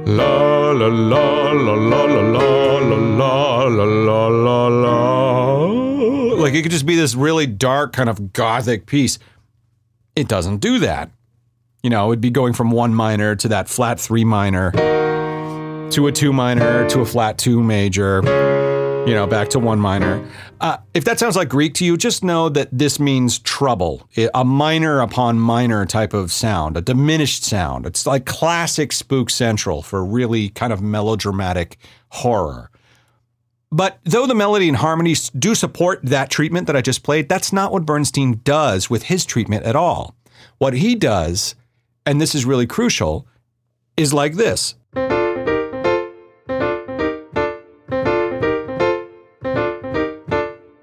La 0.05 0.73
la 0.73 0.89
la 0.89 1.53
la 1.53 1.75
la 1.75 2.05
la 2.05 2.05
la 2.05 2.49
la 3.17 3.65
la 3.67 3.85
la 3.87 4.27
la 4.29 4.69
la. 4.69 5.67
Like 6.35 6.53
it 6.53 6.63
could 6.63 6.71
just 6.71 6.85
be 6.85 6.97
this 6.97 7.15
really 7.15 7.47
dark 7.47 7.95
kind 7.95 8.11
of 8.11 8.35
gothic 8.35 8.85
piece. 8.85 9.19
It 10.17 10.29
doesn't 10.29 10.59
do 10.59 10.81
that. 10.81 11.11
You 11.83 11.89
know, 11.89 12.13
it'd 12.13 12.21
be 12.21 12.31
going 12.31 12.53
from 12.53 12.73
one 12.73 12.95
minor 12.95 13.35
to 13.37 13.49
that 13.49 13.71
flat 13.71 13.99
three 13.99 14.25
minor 14.25 14.71
to 15.93 16.07
a 16.07 16.13
two 16.13 16.33
minor 16.33 16.89
to 16.89 17.01
a 17.01 17.05
flat 17.05 17.37
two 17.37 17.63
major, 17.63 18.23
you 19.07 19.15
know, 19.15 19.27
back 19.27 19.49
to 19.51 19.59
one 19.59 19.79
minor. 19.79 20.27
Uh, 20.63 20.79
if 20.95 21.05
that 21.05 21.19
sounds 21.19 21.37
like 21.37 21.51
Greek 21.51 21.75
to 21.75 21.85
you, 21.85 21.99
just 21.99 22.25
know 22.25 22.49
that 22.49 22.69
this 22.73 22.99
means 22.99 23.39
trouble, 23.41 24.09
a 24.33 24.43
minor 24.43 25.01
upon 25.01 25.39
minor 25.39 25.85
type 25.85 26.15
of 26.15 26.33
sound, 26.33 26.79
a 26.79 26.81
diminished 26.81 27.45
sound. 27.45 27.85
It's 27.85 28.07
like 28.07 28.25
classic 28.25 28.91
Spook 28.91 29.29
Central 29.29 29.83
for 29.83 30.03
really 30.03 30.49
kind 30.49 30.73
of 30.73 30.81
melodramatic 30.81 31.77
horror. 32.09 32.71
But 33.71 33.99
though 34.05 34.27
the 34.27 34.35
melody 34.35 34.69
and 34.69 34.79
harmonies 34.79 35.29
do 35.31 35.55
support 35.55 36.01
that 36.05 36.31
treatment 36.31 36.67
that 36.69 36.77
I 36.77 36.81
just 36.81 37.03
played, 37.03 37.29
that's 37.29 37.53
not 37.53 37.71
what 37.71 37.85
Bernstein 37.85 38.41
does 38.45 38.89
with 38.89 39.05
his 39.05 39.27
treatment 39.27 39.65
at 39.65 39.77
all. 39.77 40.15
What 40.57 40.73
he 40.73 40.95
does, 40.95 41.55
and 42.07 42.19
this 42.19 42.35
is 42.35 42.47
really 42.47 42.67
crucial, 42.67 43.27
is 43.97 44.15
like 44.15 44.35
this. 44.35 44.75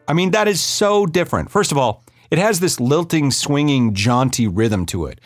I 0.10 0.14
mean, 0.14 0.32
that 0.32 0.48
is 0.48 0.60
so 0.60 1.06
different. 1.06 1.52
First 1.52 1.72
of 1.72 1.78
all, 1.78 2.04
it 2.32 2.40
has 2.40 2.60
this 2.60 2.80
lilting, 2.80 3.30
swinging, 3.30 3.94
jaunty 3.94 4.48
rhythm 4.48 4.88
to 4.88 5.06
it. 5.06 5.22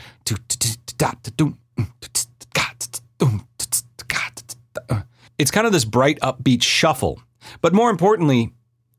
It's 5.38 5.52
kind 5.52 5.66
of 5.66 5.72
this 5.72 5.86
bright, 5.86 6.20
upbeat 6.20 6.62
shuffle. 6.64 7.22
But 7.62 7.74
more 7.74 7.90
importantly, 7.90 8.52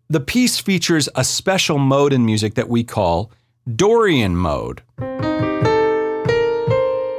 the 0.09 0.21
piece 0.21 0.59
features 0.59 1.11
a 1.15 1.23
special 1.23 1.79
mode 1.79 2.15
in 2.15 2.25
music 2.25 2.55
that 2.55 2.71
we 2.71 2.83
call 2.83 3.31
Dorian 3.77 4.37
mode. 4.37 4.83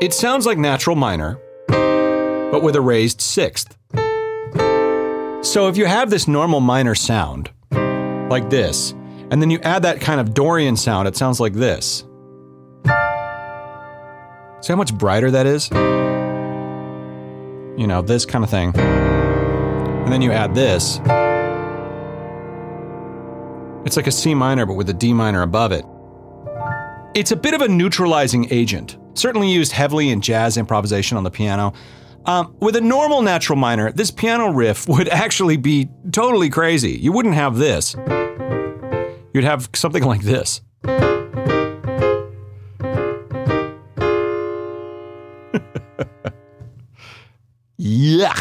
It 0.02 0.12
sounds 0.12 0.48
like 0.48 0.58
natural 0.58 0.96
minor, 0.96 1.40
but 1.68 2.64
with 2.64 2.76
a 2.76 2.82
raised 2.82 3.22
sixth. 3.22 3.78
So 5.44 5.68
if 5.68 5.78
you 5.78 5.86
have 5.86 6.10
this 6.10 6.28
normal 6.28 6.62
minor 6.62 6.96
sound, 6.96 7.52
like 8.30 8.50
this. 8.50 8.92
And 9.32 9.42
then 9.42 9.50
you 9.50 9.60
add 9.60 9.84
that 9.84 10.02
kind 10.02 10.20
of 10.20 10.34
Dorian 10.34 10.76
sound, 10.76 11.08
it 11.08 11.16
sounds 11.16 11.40
like 11.40 11.54
this. 11.54 12.06
See 14.62 14.74
how 14.74 14.78
much 14.78 14.94
brighter 14.96 15.32
that 15.32 15.46
is? 15.46 15.70
You 17.80 17.88
know, 17.88 18.02
this 18.02 18.26
kind 18.26 18.44
of 18.44 18.50
thing. 18.50 18.76
And 18.76 20.12
then 20.12 20.22
you 20.22 20.32
add 20.32 20.56
this. 20.56 21.00
It's 23.86 23.98
like 23.98 24.08
a 24.08 24.12
C 24.12 24.34
minor, 24.34 24.66
but 24.66 24.74
with 24.74 24.90
a 24.90 24.94
D 24.94 25.14
minor 25.14 25.42
above 25.44 25.72
it. 25.72 25.86
It's 27.14 27.32
a 27.32 27.36
bit 27.36 27.54
of 27.54 27.62
a 27.62 27.68
neutralizing 27.68 28.48
agent, 28.52 28.98
certainly 29.14 29.52
used 29.52 29.72
heavily 29.72 30.10
in 30.10 30.22
jazz 30.22 30.58
improvisation 30.58 31.18
on 31.18 31.24
the 31.24 31.32
piano. 31.32 31.74
Um, 32.26 32.56
with 32.60 32.76
a 32.76 32.82
normal 32.82 33.22
natural 33.22 33.58
minor, 33.58 33.92
this 33.92 34.10
piano 34.10 34.50
riff 34.52 34.88
would 34.88 35.10
actually 35.10 35.58
be 35.58 35.90
totally 36.12 36.50
crazy. 36.50 36.92
You 36.92 37.12
wouldn't 37.12 37.36
have 37.36 37.58
this. 37.58 37.96
You'd 39.36 39.44
have 39.44 39.70
something 39.74 40.04
like 40.04 40.22
this. 40.22 40.62
yeah. 47.78 48.34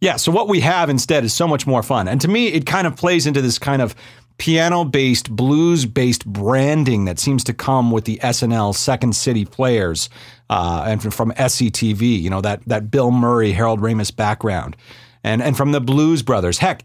Yeah, 0.00 0.16
so 0.16 0.32
what 0.32 0.48
we 0.48 0.58
have 0.62 0.90
instead 0.90 1.22
is 1.22 1.32
so 1.32 1.46
much 1.46 1.64
more 1.64 1.84
fun. 1.84 2.08
And 2.08 2.20
to 2.22 2.26
me, 2.26 2.48
it 2.48 2.66
kind 2.66 2.88
of 2.88 2.96
plays 2.96 3.28
into 3.28 3.40
this 3.40 3.60
kind 3.60 3.80
of 3.80 3.94
piano 4.38 4.82
based, 4.82 5.30
blues 5.30 5.86
based 5.86 6.26
branding 6.26 7.04
that 7.04 7.20
seems 7.20 7.44
to 7.44 7.54
come 7.54 7.92
with 7.92 8.04
the 8.04 8.16
SNL 8.16 8.74
Second 8.74 9.14
City 9.14 9.44
players 9.44 10.10
uh, 10.50 10.86
and 10.88 11.14
from 11.14 11.30
SCTV, 11.34 12.20
you 12.20 12.30
know, 12.30 12.40
that, 12.40 12.64
that 12.66 12.90
Bill 12.90 13.12
Murray, 13.12 13.52
Harold 13.52 13.78
Ramis 13.78 14.14
background. 14.14 14.76
And, 15.22 15.40
and 15.40 15.56
from 15.56 15.70
the 15.70 15.80
Blues 15.80 16.22
Brothers. 16.22 16.58
Heck, 16.58 16.82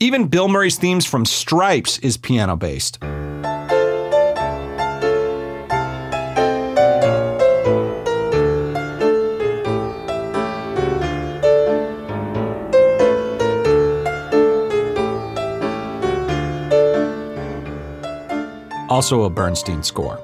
even 0.00 0.28
Bill 0.28 0.48
Murray's 0.48 0.76
themes 0.76 1.06
from 1.06 1.24
Stripes 1.24 1.98
is 1.98 2.16
piano 2.16 2.56
based. 2.56 2.98
Also 18.90 19.22
a 19.22 19.30
Bernstein 19.30 19.82
score. 19.82 20.20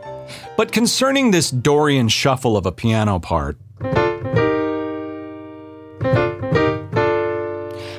But 0.56 0.72
concerning 0.72 1.30
this 1.30 1.50
Dorian 1.50 2.08
shuffle 2.08 2.56
of 2.56 2.66
a 2.66 2.72
piano 2.72 3.18
part, 3.18 3.56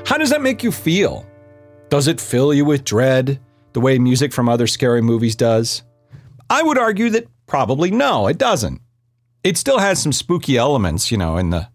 how 0.06 0.18
does 0.18 0.30
that 0.30 0.42
make 0.42 0.64
you 0.64 0.72
feel? 0.72 1.26
Does 1.92 2.08
it 2.08 2.22
fill 2.22 2.54
you 2.54 2.64
with 2.64 2.86
dread 2.86 3.42
the 3.74 3.82
way 3.82 4.00
music 4.00 4.32
from 4.32 4.48
other 4.48 4.66
scary 4.66 5.02
movies 5.02 5.36
does? 5.36 5.84
I 6.50 6.64
would 6.64 6.78
argue 6.78 7.10
that 7.10 7.28
probably 7.48 7.92
no, 7.92 8.28
it 8.28 8.38
doesn't. 8.38 8.82
It 9.44 9.58
still 9.58 9.80
has 9.80 10.02
some 10.02 10.14
spooky 10.14 10.56
elements, 10.56 11.12
you 11.12 11.18
know, 11.18 11.36
in 11.36 11.50
the. 11.50 11.68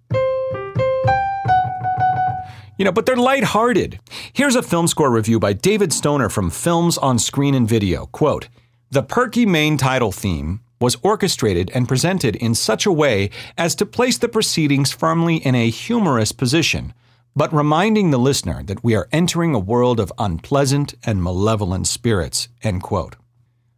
You 2.79 2.87
know, 2.87 2.93
but 2.93 3.05
they're 3.05 3.15
lighthearted. 3.15 4.01
Here's 4.33 4.57
a 4.57 4.63
film 4.63 4.89
score 4.89 5.11
review 5.11 5.39
by 5.39 5.53
David 5.53 5.93
Stoner 5.93 6.31
from 6.31 6.49
Films 6.49 6.97
on 6.97 7.19
Screen 7.19 7.55
and 7.55 7.69
Video. 7.69 8.07
Quote 8.07 8.49
The 8.91 9.03
perky 9.03 9.45
main 9.45 9.77
title 9.77 10.13
theme 10.13 10.61
was 10.81 10.97
orchestrated 11.03 11.71
and 11.75 11.87
presented 11.87 12.37
in 12.37 12.55
such 12.55 12.87
a 12.87 12.93
way 12.93 13.29
as 13.59 13.75
to 13.75 13.85
place 13.85 14.17
the 14.17 14.31
proceedings 14.31 14.93
firmly 14.93 15.37
in 15.37 15.55
a 15.55 15.69
humorous 15.69 16.33
position 16.33 16.95
but 17.37 17.53
reminding 17.53 18.11
the 18.11 18.19
listener 18.19 18.63
that 18.65 18.83
we 18.83 18.97
are 18.97 19.09
entering 19.13 19.55
a 19.55 19.59
world 19.59 20.01
of 20.01 20.13
unpleasant 20.19 20.95
and 21.05 21.23
malevolent 21.23 21.87
spirits. 21.87 22.49
End 22.63 22.83
quote. 22.83 23.15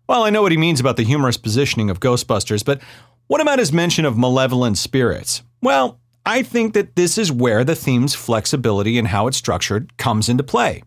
Well, 0.09 0.23
I 0.23 0.31
know 0.31 0.41
what 0.41 0.53
he 0.53 0.59
means 0.59 0.81
about 0.81 0.97
the 0.97 1.05
humorous 1.05 1.37
positioning 1.37 1.91
of 1.91 2.01
Ghostbusters, 2.01 2.65
but 2.65 2.81
what 3.27 3.43
about 3.43 3.59
his 3.59 3.73
mention 3.73 4.05
of 4.05 4.17
malevolent 4.17 4.79
spirits? 4.79 5.43
Well, 5.61 6.01
I 6.25 6.43
think 6.43 6.73
that 6.75 6.95
this 6.95 7.19
is 7.19 7.33
where 7.33 7.65
the 7.65 7.75
theme's 7.75 8.15
flexibility 8.15 8.97
and 8.97 9.09
how 9.09 9.27
it's 9.27 9.37
structured 9.37 9.97
comes 9.99 10.29
into 10.29 10.45
play. 10.45 10.83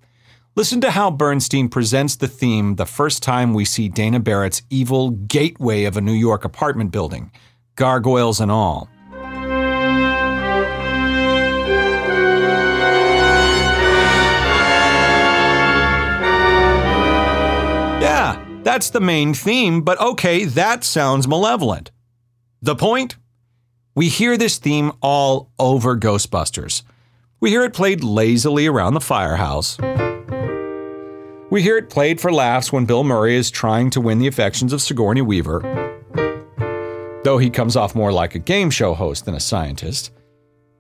Listen 0.55 0.81
to 0.81 0.91
how 0.91 1.11
Bernstein 1.11 1.69
presents 1.69 2.15
the 2.15 2.27
theme 2.27 2.75
the 2.75 2.85
first 2.85 3.21
time 3.21 3.53
we 3.53 3.63
see 3.63 3.89
Dana 3.89 4.19
Barrett's 4.19 4.61
evil 4.69 5.11
gateway 5.11 5.85
of 5.85 5.97
a 5.97 6.01
New 6.01 6.13
York 6.13 6.45
apartment 6.45 6.91
building, 6.91 7.31
gargoyles 7.75 8.41
and 8.41 8.51
all. 8.51 8.89
That's 18.63 18.91
the 18.91 18.99
main 18.99 19.33
theme, 19.33 19.81
but 19.81 19.99
okay, 19.99 20.45
that 20.45 20.83
sounds 20.83 21.27
malevolent. 21.27 21.89
The 22.61 22.75
point? 22.75 23.15
We 23.95 24.07
hear 24.07 24.37
this 24.37 24.59
theme 24.59 24.91
all 25.01 25.51
over 25.57 25.97
Ghostbusters. 25.97 26.83
We 27.39 27.49
hear 27.49 27.63
it 27.63 27.73
played 27.73 28.03
lazily 28.03 28.67
around 28.67 28.93
the 28.93 29.01
firehouse. 29.01 29.79
We 31.49 31.63
hear 31.63 31.75
it 31.75 31.89
played 31.89 32.21
for 32.21 32.31
laughs 32.31 32.71
when 32.71 32.85
Bill 32.85 33.03
Murray 33.03 33.35
is 33.35 33.49
trying 33.49 33.89
to 33.89 33.99
win 33.99 34.19
the 34.19 34.27
affections 34.27 34.73
of 34.73 34.81
Sigourney 34.81 35.23
Weaver, 35.23 35.59
though 37.23 37.39
he 37.39 37.49
comes 37.49 37.75
off 37.75 37.95
more 37.95 38.13
like 38.13 38.35
a 38.35 38.39
game 38.39 38.69
show 38.69 38.93
host 38.93 39.25
than 39.25 39.33
a 39.33 39.39
scientist. 39.39 40.11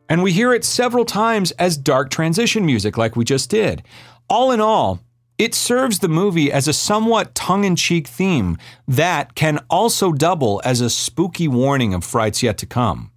And 0.07 0.21
we 0.21 0.31
hear 0.31 0.53
it 0.53 0.63
several 0.63 1.03
times 1.03 1.51
as 1.51 1.77
dark 1.77 2.11
transition 2.11 2.65
music, 2.65 2.95
like 2.95 3.15
we 3.15 3.25
just 3.25 3.49
did. 3.49 3.83
All 4.29 4.51
in 4.51 4.61
all, 4.61 5.01
It 5.37 5.55
serves 5.55 5.99
the 5.99 6.07
movie 6.07 6.51
as 6.51 6.67
a 6.67 6.73
somewhat 6.73 7.33
tongue 7.33 7.63
in 7.63 7.75
cheek 7.75 8.07
theme 8.07 8.57
that 8.87 9.33
can 9.33 9.59
also 9.69 10.11
double 10.11 10.61
as 10.63 10.81
a 10.81 10.89
spooky 10.89 11.47
warning 11.47 11.93
of 11.93 12.03
frights 12.03 12.43
yet 12.43 12.57
to 12.59 12.65
come. 12.65 13.11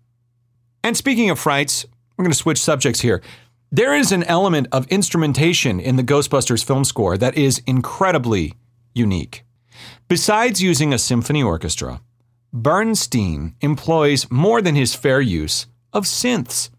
And 0.82 0.96
speaking 0.96 1.30
of 1.30 1.38
frights, 1.38 1.86
we're 2.16 2.24
going 2.24 2.32
to 2.32 2.38
switch 2.38 2.60
subjects 2.60 3.00
here. 3.00 3.22
There 3.70 3.94
is 3.94 4.12
an 4.12 4.22
element 4.24 4.68
of 4.70 4.86
instrumentation 4.88 5.80
in 5.80 5.96
the 5.96 6.04
Ghostbusters 6.04 6.64
film 6.64 6.84
score 6.84 7.18
that 7.18 7.36
is 7.36 7.60
incredibly 7.66 8.54
unique. 8.94 9.44
Besides 10.08 10.62
using 10.62 10.92
a 10.92 10.98
symphony 10.98 11.42
orchestra, 11.42 12.00
Bernstein 12.52 13.56
employs 13.60 14.30
more 14.30 14.62
than 14.62 14.76
his 14.76 14.94
fair 14.94 15.20
use 15.20 15.66
of 15.92 16.04
synths. 16.04 16.70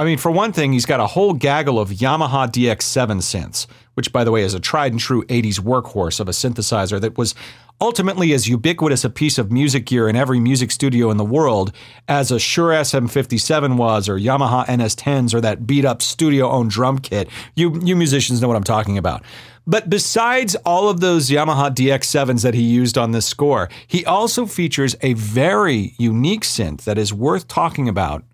I 0.00 0.04
mean, 0.04 0.16
for 0.16 0.30
one 0.30 0.54
thing, 0.54 0.72
he's 0.72 0.86
got 0.86 0.98
a 0.98 1.06
whole 1.06 1.34
gaggle 1.34 1.78
of 1.78 1.90
Yamaha 1.90 2.48
DX7 2.50 3.18
synths, 3.18 3.66
which, 3.92 4.14
by 4.14 4.24
the 4.24 4.30
way, 4.30 4.40
is 4.40 4.54
a 4.54 4.58
tried 4.58 4.92
and 4.92 4.98
true 4.98 5.26
80s 5.26 5.60
workhorse 5.60 6.20
of 6.20 6.26
a 6.26 6.30
synthesizer 6.30 6.98
that 7.02 7.18
was 7.18 7.34
ultimately 7.82 8.32
as 8.32 8.48
ubiquitous 8.48 9.04
a 9.04 9.10
piece 9.10 9.36
of 9.36 9.52
music 9.52 9.84
gear 9.84 10.08
in 10.08 10.16
every 10.16 10.40
music 10.40 10.70
studio 10.70 11.10
in 11.10 11.18
the 11.18 11.24
world 11.24 11.70
as 12.08 12.30
a 12.30 12.38
Shure 12.38 12.70
SM57 12.70 13.76
was, 13.76 14.08
or 14.08 14.16
Yamaha 14.16 14.64
NS10s, 14.68 15.34
or 15.34 15.42
that 15.42 15.66
beat 15.66 15.84
up 15.84 16.00
studio 16.00 16.48
owned 16.48 16.70
drum 16.70 16.98
kit. 16.98 17.28
You, 17.54 17.78
you 17.84 17.94
musicians 17.94 18.40
know 18.40 18.48
what 18.48 18.56
I'm 18.56 18.64
talking 18.64 18.96
about. 18.96 19.22
But 19.66 19.90
besides 19.90 20.54
all 20.64 20.88
of 20.88 21.00
those 21.00 21.28
Yamaha 21.28 21.74
DX7s 21.74 22.42
that 22.42 22.54
he 22.54 22.62
used 22.62 22.96
on 22.96 23.10
this 23.10 23.26
score, 23.26 23.68
he 23.86 24.06
also 24.06 24.46
features 24.46 24.96
a 25.02 25.12
very 25.12 25.92
unique 25.98 26.44
synth 26.44 26.84
that 26.84 26.96
is 26.96 27.12
worth 27.12 27.48
talking 27.48 27.86
about 27.86 28.24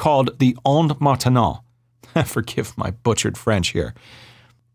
called 0.00 0.38
the 0.38 0.56
Ondes 0.64 0.98
Martenot. 0.98 1.60
Forgive 2.26 2.76
my 2.78 2.90
butchered 2.90 3.36
French 3.36 3.68
here. 3.68 3.92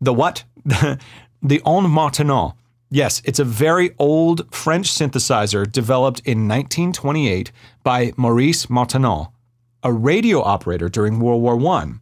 The 0.00 0.14
what? 0.14 0.44
the 0.64 1.60
Ondes 1.66 1.90
Martenot. 1.90 2.54
Yes, 2.90 3.20
it's 3.24 3.40
a 3.40 3.44
very 3.44 3.90
old 3.98 4.54
French 4.54 4.88
synthesizer 4.88 5.70
developed 5.70 6.20
in 6.20 6.46
1928 6.46 7.50
by 7.82 8.12
Maurice 8.16 8.70
Martenot, 8.70 9.32
a 9.82 9.92
radio 9.92 10.40
operator 10.42 10.88
during 10.88 11.18
World 11.18 11.42
War 11.42 11.60
I. 11.74 11.94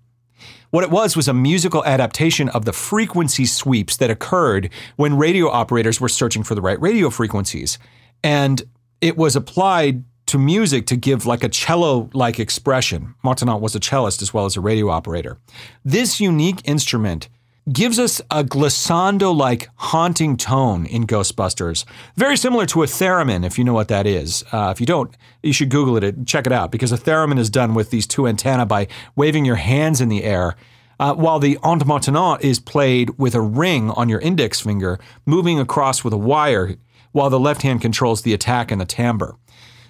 What 0.68 0.84
it 0.84 0.90
was 0.90 1.16
was 1.16 1.26
a 1.26 1.32
musical 1.32 1.82
adaptation 1.87 2.50
of 2.50 2.66
the 2.66 2.74
frequency 2.74 3.46
sweeps 3.46 3.96
that 3.96 4.10
occurred 4.10 4.68
when 4.96 5.16
radio 5.16 5.48
operators 5.48 5.98
were 5.98 6.10
searching 6.10 6.42
for 6.42 6.54
the 6.54 6.60
right 6.60 6.80
radio 6.80 7.08
frequencies. 7.08 7.78
And 8.22 8.62
it 9.00 9.16
was 9.16 9.34
applied 9.34 10.04
to 10.26 10.38
music 10.38 10.87
to 10.87 10.96
give 10.96 11.26
like 11.26 11.44
a 11.44 11.48
cello 11.48 12.10
like 12.12 12.38
expression. 12.38 13.14
Martenot 13.24 13.60
was 13.60 13.74
a 13.74 13.80
cellist 13.80 14.22
as 14.22 14.32
well 14.32 14.44
as 14.44 14.56
a 14.56 14.60
radio 14.60 14.88
operator. 14.90 15.38
This 15.84 16.20
unique 16.20 16.60
instrument 16.64 17.28
gives 17.72 17.98
us 17.98 18.20
a 18.30 18.44
glissando 18.44 19.34
like 19.34 19.68
haunting 19.76 20.37
tone 20.37 20.84
in 20.87 21.06
Ghostbusters, 21.06 21.84
very 22.16 22.37
similar 22.37 22.66
to 22.66 22.82
a 22.82 22.87
theremin, 22.87 23.44
if 23.44 23.58
you 23.58 23.64
know 23.64 23.72
what 23.72 23.88
that 23.88 24.06
is. 24.06 24.44
Uh, 24.52 24.70
if 24.74 24.80
you 24.80 24.87
don't, 24.87 25.16
you 25.42 25.52
should 25.52 25.70
Google 25.70 25.96
it 25.96 26.04
and 26.04 26.28
check 26.28 26.46
it 26.46 26.52
out 26.52 26.70
because 26.70 26.92
a 26.92 26.98
theremin 26.98 27.38
is 27.38 27.48
done 27.48 27.74
with 27.74 27.90
these 27.90 28.06
two 28.06 28.26
antennae 28.26 28.66
by 28.66 28.87
waving 29.16 29.44
your 29.44 29.56
hands 29.56 30.00
in 30.00 30.08
the 30.08 30.24
air. 30.24 30.56
Uh, 31.00 31.12
while 31.12 31.40
the 31.40 31.56
Ondes 31.56 31.87
Martenot 31.87 32.42
is 32.42 32.60
played 32.60 33.18
with 33.18 33.34
a 33.34 33.40
ring 33.40 33.90
on 33.90 34.08
your 34.08 34.20
index 34.20 34.60
finger, 34.60 35.00
moving 35.26 35.58
across 35.58 36.04
with 36.04 36.12
a 36.12 36.18
wire, 36.18 36.76
while 37.10 37.30
the 37.30 37.40
left 37.40 37.62
hand 37.62 37.80
controls 37.80 38.22
the 38.22 38.32
attack 38.32 38.70
and 38.70 38.80
the 38.80 38.84
timbre. 38.84 39.37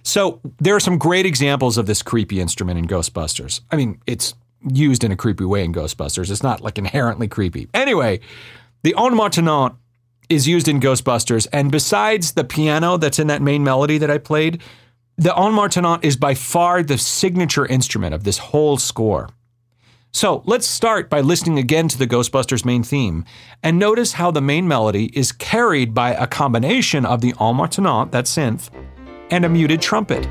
So 0.05 0.41
there 0.61 0.77
are 0.77 0.81
some 0.81 0.99
great 0.99 1.27
examples 1.27 1.79
of 1.79 1.87
this 1.87 2.03
creepy 2.03 2.41
instrument 2.41 2.79
in 2.79 2.87
Ghostbusters. 2.87 3.63
I 3.71 3.77
mean, 3.77 4.01
it's 4.07 4.35
used 4.71 5.03
in 5.03 5.11
a 5.11 5.17
creepy 5.17 5.45
way 5.45 5.65
in 5.65 5.73
Ghostbusters. 5.73 6.31
It's 6.31 6.43
not 6.43 6.61
like 6.61 6.79
inherently 6.79 7.27
creepy. 7.27 7.69
Anyway, 7.75 8.21
the 8.83 8.95
Ondes 8.95 9.17
Martenot 9.17 9.75
is 10.29 10.47
used 10.47 10.69
in 10.69 10.81
Ghostbusters, 10.81 11.47
and 11.53 11.73
besides 11.73 12.33
the 12.33 12.45
piano 12.45 12.97
that's 12.97 13.19
in 13.19 13.27
that 13.29 13.43
main 13.43 13.65
melody 13.65 13.99
that 13.99 14.11
I 14.11 14.19
played, 14.19 14.63
the 15.17 15.31
Ondes 15.31 15.55
Martenot 15.55 16.05
is 16.05 16.17
by 16.17 16.35
far 16.35 16.83
the 16.83 16.99
signature 16.99 17.67
instrument 17.67 18.15
of 18.15 18.25
this 18.25 18.39
whole 18.39 18.77
score. 18.77 19.31
So 20.13 20.43
let's 20.47 20.67
start 20.67 21.11
by 21.11 21.23
listening 21.23 21.59
again 21.59 21.89
to 21.89 21.99
the 21.99 22.07
Ghostbusters 22.07 22.65
main 22.65 22.85
theme 22.85 23.25
and 23.63 23.79
notice 23.79 24.13
how 24.13 24.31
the 24.31 24.41
main 24.41 24.69
melody 24.69 25.07
is 25.19 25.33
carried 25.33 25.93
by 25.93 26.11
a 26.11 26.27
combination 26.27 27.05
of 27.05 27.21
the 27.21 27.33
Ondes 27.33 27.57
Martenot, 27.57 28.13
that 28.13 28.27
synth, 28.27 28.71
and 29.35 29.45
a 29.45 29.49
muted 29.49 29.83
trumpet. 29.83 30.29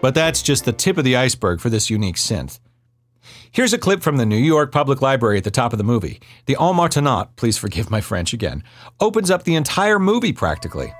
But 0.00 0.14
that's 0.14 0.40
just 0.40 0.64
the 0.66 0.72
tip 0.72 0.96
of 0.98 1.02
the 1.02 1.16
iceberg 1.16 1.60
for 1.60 1.68
this 1.68 1.90
unique 1.90 2.14
synth. 2.14 2.60
Here's 3.50 3.72
a 3.72 3.78
clip 3.78 4.02
from 4.02 4.18
the 4.18 4.26
New 4.26 4.36
York 4.36 4.72
Public 4.72 5.00
Library 5.00 5.38
at 5.38 5.44
the 5.44 5.50
top 5.50 5.72
of 5.72 5.78
the 5.78 5.84
movie. 5.84 6.20
The 6.46 6.56
Martenot, 6.56 7.36
please 7.36 7.56
forgive 7.56 7.90
my 7.90 8.00
French 8.00 8.32
again, 8.32 8.62
opens 9.00 9.30
up 9.30 9.44
the 9.44 9.54
entire 9.54 9.98
movie 9.98 10.32
practically. 10.32 10.92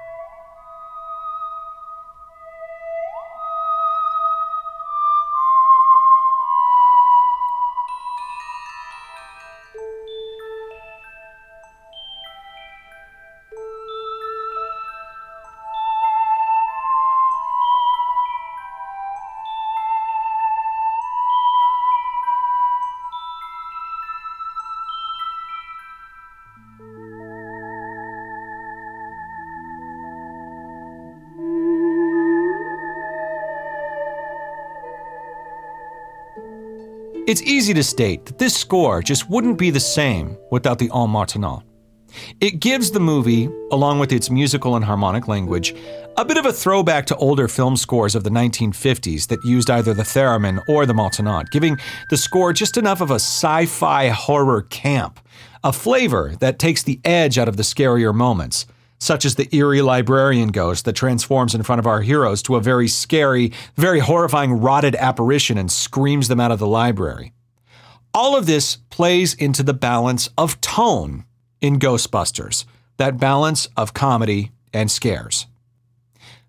It's 37.29 37.43
easy 37.43 37.75
to 37.75 37.83
state 37.83 38.25
that 38.25 38.38
this 38.38 38.57
score 38.57 39.03
just 39.03 39.29
wouldn't 39.29 39.59
be 39.59 39.69
the 39.69 39.79
same 39.79 40.38
without 40.51 40.79
the 40.79 40.88
Ondes 40.88 41.11
Martenot. 41.11 41.62
It 42.41 42.59
gives 42.59 42.91
the 42.91 43.01
movie, 43.01 43.51
along 43.71 43.99
with 43.99 44.12
its 44.12 44.31
musical 44.31 44.77
and 44.77 44.85
harmonic 44.87 45.29
language, 45.29 45.75
a 46.17 46.25
bit 46.25 46.38
of 46.38 46.47
a 46.47 46.53
throwback 46.55 47.05
to 47.05 47.17
older 47.17 47.47
film 47.47 47.77
scores 47.77 48.14
of 48.14 48.25
the 48.25 48.31
1950s 48.31 49.27
that 49.27 49.45
used 49.45 49.69
either 49.69 49.93
the 49.93 50.05
theremin 50.05 50.62
or 50.71 50.87
the 50.87 50.95
Martenot, 50.95 51.51
giving 51.51 51.77
the 52.09 52.17
score 52.17 52.55
just 52.55 52.79
enough 52.79 53.03
of 53.03 53.11
a 53.11 53.17
sci 53.17 53.67
fi 53.67 54.09
horror 54.09 54.62
camp, 54.62 55.21
a 55.62 55.71
flavor 55.71 56.35
that 56.41 56.59
takes 56.59 56.83
the 56.83 56.99
edge 57.05 57.37
out 57.37 57.47
of 57.47 57.59
the 57.59 57.62
scarier 57.62 58.14
moments 58.14 58.64
such 58.99 59.25
as 59.25 59.37
the 59.37 59.49
eerie 59.55 59.83
librarian 59.83 60.49
ghost 60.49 60.85
that 60.85 60.95
transforms 60.95 61.55
in 61.55 61.63
front 61.63 61.79
of 61.79 61.87
our 61.87 62.01
heroes 62.01 62.43
to 62.43 62.57
a 62.57 62.61
very 62.61 62.89
scary, 62.89 63.53
very 63.77 64.01
horrifying 64.01 64.53
rotted 64.53 64.97
apparition 64.97 65.57
and 65.57 65.71
screams 65.71 66.29
them 66.29 66.41
out 66.41 66.51
of 66.51 66.59
the 66.59 66.67
library. 66.67 67.33
All 68.13 68.37
of 68.37 68.47
this 68.47 68.77
plays 68.91 69.35
into 69.35 69.63
the 69.63 69.75
balance 69.75 70.29
of 70.37 70.61
tone 70.61 71.25
in 71.61 71.79
Ghostbusters, 71.79 72.65
that 72.97 73.19
balance 73.19 73.69
of 73.77 73.95
comedy 73.95 74.51
and 74.73 74.91
scares. 74.91 75.47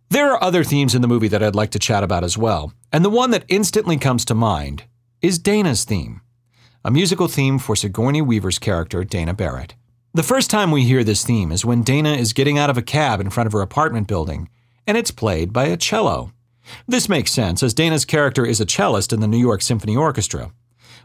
There 0.09 0.31
are 0.31 0.43
other 0.43 0.63
themes 0.63 0.95
in 0.95 1.03
the 1.03 1.07
movie 1.07 1.27
that 1.27 1.43
I'd 1.43 1.55
like 1.55 1.71
to 1.71 1.79
chat 1.79 2.03
about 2.03 2.23
as 2.23 2.37
well, 2.37 2.73
and 2.91 3.05
the 3.05 3.09
one 3.09 3.29
that 3.31 3.45
instantly 3.47 3.97
comes 3.97 4.25
to 4.25 4.35
mind 4.35 4.85
is 5.21 5.37
Dana's 5.37 5.83
theme, 5.83 6.21
a 6.83 6.89
musical 6.89 7.27
theme 7.27 7.59
for 7.59 7.75
Sigourney 7.75 8.21
Weaver's 8.21 8.57
character, 8.57 9.03
Dana 9.03 9.33
Barrett. 9.33 9.75
The 10.11 10.23
first 10.23 10.49
time 10.49 10.71
we 10.71 10.85
hear 10.85 11.03
this 11.03 11.23
theme 11.23 11.51
is 11.51 11.63
when 11.63 11.83
Dana 11.83 12.13
is 12.13 12.33
getting 12.33 12.57
out 12.57 12.71
of 12.71 12.79
a 12.79 12.81
cab 12.81 13.21
in 13.21 13.29
front 13.29 13.45
of 13.45 13.53
her 13.53 13.61
apartment 13.61 14.07
building, 14.07 14.49
and 14.87 14.97
it's 14.97 15.11
played 15.11 15.53
by 15.53 15.65
a 15.65 15.77
cello. 15.77 16.33
This 16.87 17.07
makes 17.07 17.31
sense, 17.31 17.61
as 17.61 17.75
Dana's 17.75 18.05
character 18.05 18.43
is 18.43 18.59
a 18.59 18.65
cellist 18.65 19.13
in 19.13 19.19
the 19.19 19.27
New 19.27 19.37
York 19.37 19.61
Symphony 19.61 19.95
Orchestra. 19.95 20.51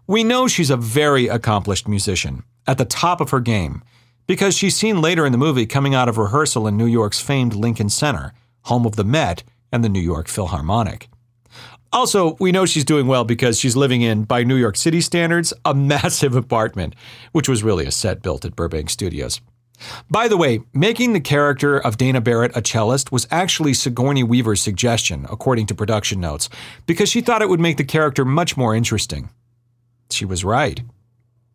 We 0.07 0.25
know 0.25 0.49
she's 0.49 0.71
a 0.71 0.79
very 0.79 1.29
accomplished 1.29 1.87
musician, 1.87 2.45
at 2.67 2.79
the 2.79 2.87
top 2.87 3.21
of 3.21 3.29
her 3.29 3.41
game, 3.41 3.85
because 4.27 4.57
she's 4.57 4.75
seen 4.75 5.03
later 5.03 5.27
in 5.27 5.33
the 5.33 5.39
movie 5.39 5.67
coming 5.67 5.95
out 5.95 6.09
of 6.09 6.17
rehearsal 6.17 6.67
in 6.67 6.79
New 6.79 6.87
York's 6.87 7.21
famed 7.21 7.55
Lincoln 7.55 7.91
Center, 7.91 8.33
home 8.63 8.87
of 8.87 8.97
the 8.97 9.05
Met 9.05 9.43
and 9.71 9.85
the 9.85 9.91
New 9.91 10.01
York 10.01 10.29
Philharmonic. 10.29 11.11
Also, 11.95 12.37
we 12.41 12.51
know 12.51 12.67
she's 12.67 12.85
doing 12.85 13.07
well 13.07 13.25
because 13.25 13.57
she's 13.57 13.77
living 13.77 14.03
in, 14.03 14.25
by 14.25 14.43
New 14.43 14.57
York 14.57 14.77
City 14.77 15.01
standards, 15.01 15.55
a 15.65 15.73
massive 15.75 16.35
apartment, 16.35 16.95
which 17.31 17.49
was 17.49 17.63
really 17.63 17.87
a 17.87 17.93
set 17.93 18.21
built 18.21 18.45
at 18.45 18.57
Burbank 18.57 18.91
Studios. 18.91 19.41
By 20.11 20.27
the 20.27 20.37
way, 20.37 20.61
making 20.73 21.13
the 21.13 21.21
character 21.21 21.79
of 21.79 21.97
Dana 21.97 22.21
Barrett 22.21 22.57
a 22.57 22.63
cellist 22.63 23.13
was 23.13 23.29
actually 23.31 23.75
Sigourney 23.75 24.25
Weaver's 24.25 24.61
suggestion, 24.61 25.27
according 25.31 25.67
to 25.67 25.75
production 25.75 26.21
notes, 26.21 26.49
because 26.87 27.09
she 27.09 27.21
thought 27.21 27.43
it 27.43 27.49
would 27.49 27.61
make 27.61 27.77
the 27.77 27.85
character 27.85 28.25
much 28.25 28.57
more 28.57 28.75
interesting. 28.75 29.31
She 30.11 30.25
was 30.25 30.45
right. 30.45 30.83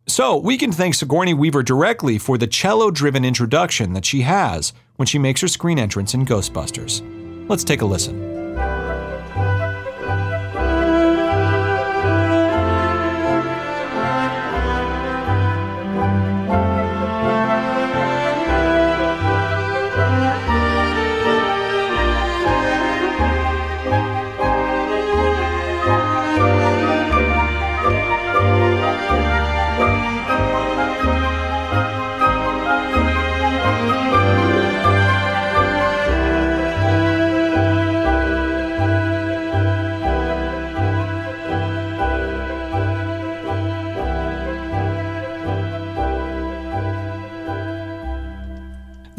So, 0.06 0.38
we 0.38 0.56
can 0.56 0.72
thank 0.72 0.94
Sigourney 0.94 1.34
Weaver 1.34 1.62
directly 1.62 2.18
for 2.18 2.38
the 2.38 2.46
cello 2.46 2.90
driven 2.90 3.26
introduction 3.26 3.92
that 3.92 4.06
she 4.06 4.22
has 4.22 4.72
when 4.96 5.06
she 5.06 5.18
makes 5.18 5.42
her 5.42 5.48
screen 5.48 5.78
entrance 5.78 6.14
in 6.14 6.24
Ghostbusters. 6.24 7.02
Let's 7.48 7.64
take 7.64 7.82
a 7.82 7.86
listen. 7.86 8.29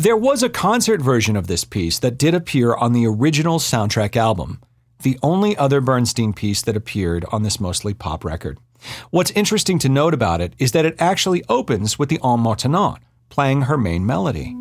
There 0.01 0.17
was 0.17 0.41
a 0.41 0.49
concert 0.49 0.99
version 0.99 1.35
of 1.35 1.45
this 1.45 1.63
piece 1.63 1.99
that 1.99 2.17
did 2.17 2.33
appear 2.33 2.73
on 2.73 2.91
the 2.91 3.05
original 3.05 3.59
soundtrack 3.59 4.15
album, 4.15 4.59
the 5.03 5.19
only 5.21 5.55
other 5.55 5.79
Bernstein 5.79 6.33
piece 6.33 6.63
that 6.63 6.75
appeared 6.75 7.23
on 7.31 7.43
this 7.43 7.59
mostly 7.59 7.93
pop 7.93 8.25
record. 8.25 8.57
What's 9.11 9.29
interesting 9.29 9.77
to 9.77 9.89
note 9.89 10.15
about 10.15 10.41
it 10.41 10.55
is 10.57 10.71
that 10.71 10.85
it 10.85 10.95
actually 10.97 11.43
opens 11.47 11.99
with 11.99 12.09
the 12.09 12.17
Ondes 12.23 12.41
Martenot, 12.41 12.97
playing 13.29 13.61
her 13.61 13.77
main 13.77 14.03
melody. 14.03 14.55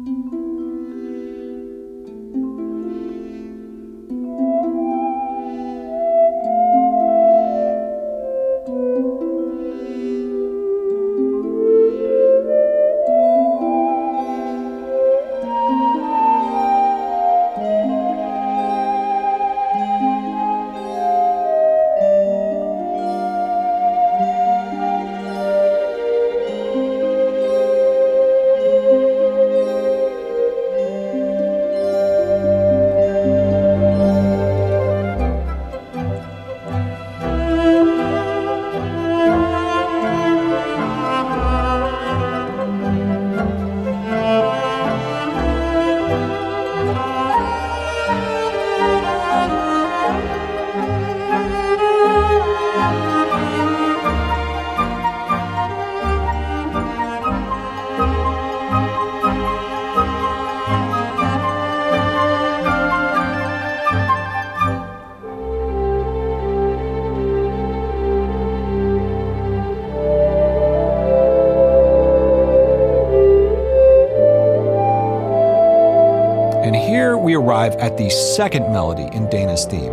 Arrive 77.70 77.80
at 77.80 77.98
the 77.98 78.10
second 78.10 78.72
melody 78.72 79.08
in 79.16 79.28
Dana's 79.30 79.64
theme. 79.64 79.92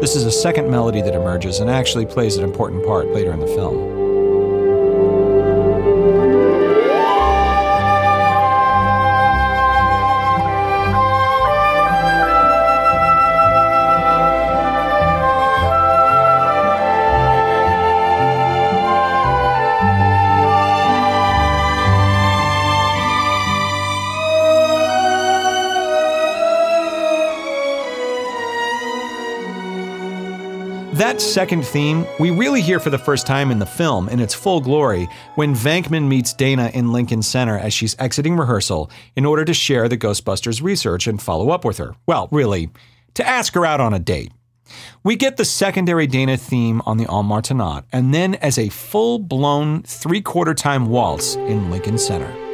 This 0.00 0.14
is 0.14 0.24
a 0.24 0.32
second 0.32 0.70
melody 0.70 1.00
that 1.02 1.14
emerges 1.14 1.60
and 1.60 1.70
actually 1.70 2.06
plays 2.06 2.36
an 2.36 2.44
important 2.44 2.84
part 2.84 3.08
later 3.08 3.32
in 3.32 3.40
the 3.40 3.46
film. 3.46 3.95
Second 31.26 31.66
theme, 31.66 32.06
we 32.18 32.30
really 32.30 32.62
hear 32.62 32.80
for 32.80 32.88
the 32.88 32.98
first 32.98 33.26
time 33.26 33.50
in 33.50 33.58
the 33.58 33.66
film 33.66 34.08
in 34.08 34.20
its 34.20 34.32
full 34.32 34.60
glory 34.60 35.08
when 35.34 35.54
Venkman 35.54 36.06
meets 36.06 36.32
Dana 36.32 36.70
in 36.72 36.92
Lincoln 36.92 37.20
Center 37.20 37.58
as 37.58 37.74
she's 37.74 37.98
exiting 37.98 38.36
rehearsal 38.36 38.90
in 39.16 39.26
order 39.26 39.44
to 39.44 39.52
share 39.52 39.88
the 39.88 39.98
Ghostbusters 39.98 40.62
research 40.62 41.06
and 41.06 41.20
follow 41.20 41.50
up 41.50 41.64
with 41.64 41.78
her. 41.78 41.94
Well, 42.06 42.28
really, 42.30 42.70
to 43.14 43.26
ask 43.26 43.54
her 43.54 43.66
out 43.66 43.80
on 43.80 43.92
a 43.92 43.98
date. 43.98 44.32
We 45.02 45.16
get 45.16 45.36
the 45.36 45.44
secondary 45.44 46.06
Dana 46.06 46.36
theme 46.36 46.80
on 46.86 46.96
the 46.96 47.06
Ondes 47.06 47.26
Martenot, 47.26 47.84
and 47.92 48.14
then 48.14 48.36
as 48.36 48.56
a 48.56 48.68
full 48.68 49.18
blown 49.18 49.82
three 49.82 50.22
quarter 50.22 50.54
time 50.54 50.86
waltz 50.86 51.34
in 51.34 51.70
Lincoln 51.70 51.98
Center. 51.98 52.45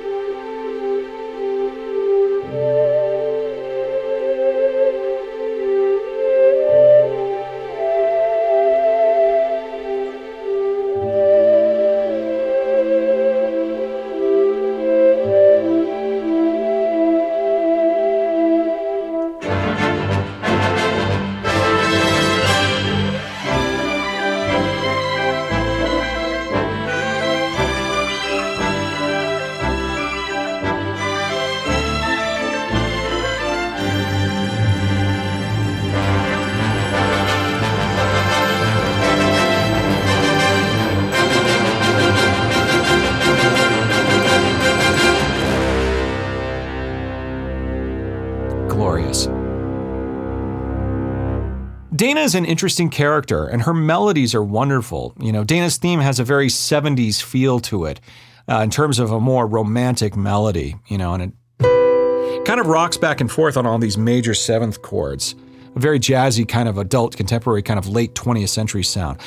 Dana 52.33 52.45
is 52.45 52.47
an 52.47 52.51
interesting 52.51 52.88
character, 52.88 53.47
and 53.47 53.61
her 53.61 53.75
melodies 53.75 54.35
are 54.35 54.42
wonderful. 54.42 55.12
You 55.21 55.33
know, 55.33 55.45
Dana's 55.45 55.77
theme 55.77 56.01
has 56.01 56.18
a 56.18 56.25
very 56.25 56.47
70s 56.49 57.21
feel 57.23 57.61
to 57.61 57.85
it 57.85 58.01
uh, 58.49 58.61
in 58.61 58.71
terms 58.71 58.99
of 58.99 59.11
a 59.11 59.21
more 59.21 59.47
romantic 59.47 60.16
melody, 60.16 60.77
you 60.87 60.97
know, 60.97 61.12
and 61.12 61.35
it 61.61 62.45
kind 62.47 62.59
of 62.59 62.68
rocks 62.68 62.97
back 62.97 63.21
and 63.21 63.31
forth 63.31 63.59
on 63.59 63.66
all 63.66 63.79
these 63.79 63.99
major 63.99 64.33
seventh 64.33 64.81
chords. 64.81 65.35
A 65.77 65.79
very 65.79 66.01
jazzy, 66.01 66.49
kind 66.49 66.71
of 66.71 66.79
adult, 66.79 67.18
contemporary, 67.18 67.61
kind 67.62 67.79
of 67.79 67.87
late 67.87 68.14
20th 68.14 68.49
century 68.49 68.83
sound. 68.83 69.18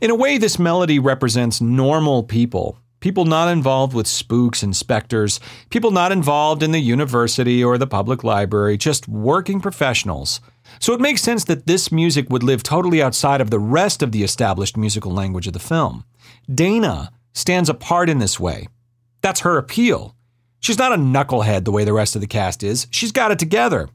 In 0.00 0.10
a 0.10 0.14
way, 0.14 0.38
this 0.38 0.58
melody 0.58 0.98
represents 0.98 1.60
normal 1.60 2.22
people. 2.22 2.78
People 3.00 3.26
not 3.26 3.48
involved 3.48 3.92
with 3.92 4.06
spooks 4.06 4.62
and 4.62 4.74
specters, 4.74 5.40
people 5.68 5.90
not 5.90 6.10
involved 6.10 6.62
in 6.62 6.72
the 6.72 6.78
university 6.78 7.62
or 7.62 7.76
the 7.76 7.86
public 7.86 8.24
library, 8.24 8.78
just 8.78 9.08
working 9.08 9.60
professionals. 9.60 10.40
So 10.78 10.94
it 10.94 11.00
makes 11.00 11.20
sense 11.20 11.44
that 11.44 11.66
this 11.66 11.92
music 11.92 12.30
would 12.30 12.42
live 12.42 12.62
totally 12.62 13.02
outside 13.02 13.42
of 13.42 13.50
the 13.50 13.58
rest 13.58 14.02
of 14.02 14.12
the 14.12 14.22
established 14.22 14.76
musical 14.76 15.12
language 15.12 15.46
of 15.46 15.52
the 15.52 15.58
film. 15.58 16.04
Dana 16.52 17.12
stands 17.34 17.68
apart 17.68 18.08
in 18.08 18.20
this 18.20 18.40
way. 18.40 18.68
That's 19.20 19.40
her 19.40 19.58
appeal. 19.58 20.14
She's 20.60 20.78
not 20.78 20.92
a 20.92 20.96
knucklehead 20.96 21.64
the 21.64 21.72
way 21.72 21.84
the 21.84 21.92
rest 21.92 22.14
of 22.14 22.22
the 22.22 22.26
cast 22.26 22.62
is. 22.62 22.86
She's 22.90 23.12
got 23.12 23.32
it 23.32 23.38
together. 23.38 23.90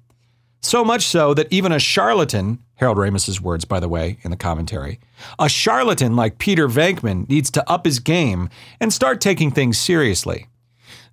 So 0.62 0.84
much 0.84 1.04
so 1.04 1.34
that 1.34 1.52
even 1.52 1.72
a 1.72 1.80
charlatan, 1.80 2.60
Harold 2.76 2.98
Ramis's 2.98 3.40
words, 3.40 3.66
by 3.66 3.80
the 3.80 3.90
way, 3.90 4.18
in 4.24 4.32
the 4.32 4.38
commentary, 4.38 5.00
a 5.40 5.48
charlatan 5.48 6.16
like 6.16 6.38
Peter 6.38 6.68
Venkman 6.68 7.28
needs 7.30 7.50
to 7.52 7.70
up 7.70 7.86
his 7.86 8.00
game 8.00 8.50
and 8.80 8.92
start 8.92 9.22
taking 9.22 9.52
things 9.52 9.78
seriously. 9.78 10.48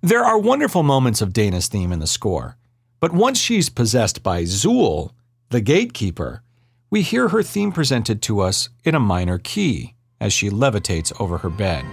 There 0.01 0.23
are 0.23 0.37
wonderful 0.37 0.83
moments 0.83 1.21
of 1.21 1.31
Dana's 1.31 1.67
theme 1.67 1.91
in 1.93 1.99
the 1.99 2.07
score, 2.07 2.57
but 2.99 3.13
once 3.13 3.39
she's 3.39 3.69
possessed 3.69 4.23
by 4.23 4.43
Zuul, 4.43 5.11
the 5.49 5.61
gatekeeper, 5.61 6.41
we 6.89 7.01
hear 7.01 7.29
her 7.29 7.41
theme 7.41 7.71
presented 7.71 8.21
to 8.23 8.41
us 8.41 8.69
in 8.83 8.95
a 8.95 8.99
minor 8.99 9.37
key 9.37 9.95
as 10.19 10.33
she 10.33 10.49
levitates 10.49 11.13
over 11.19 11.39
her 11.39 11.49
bed. 11.49 11.85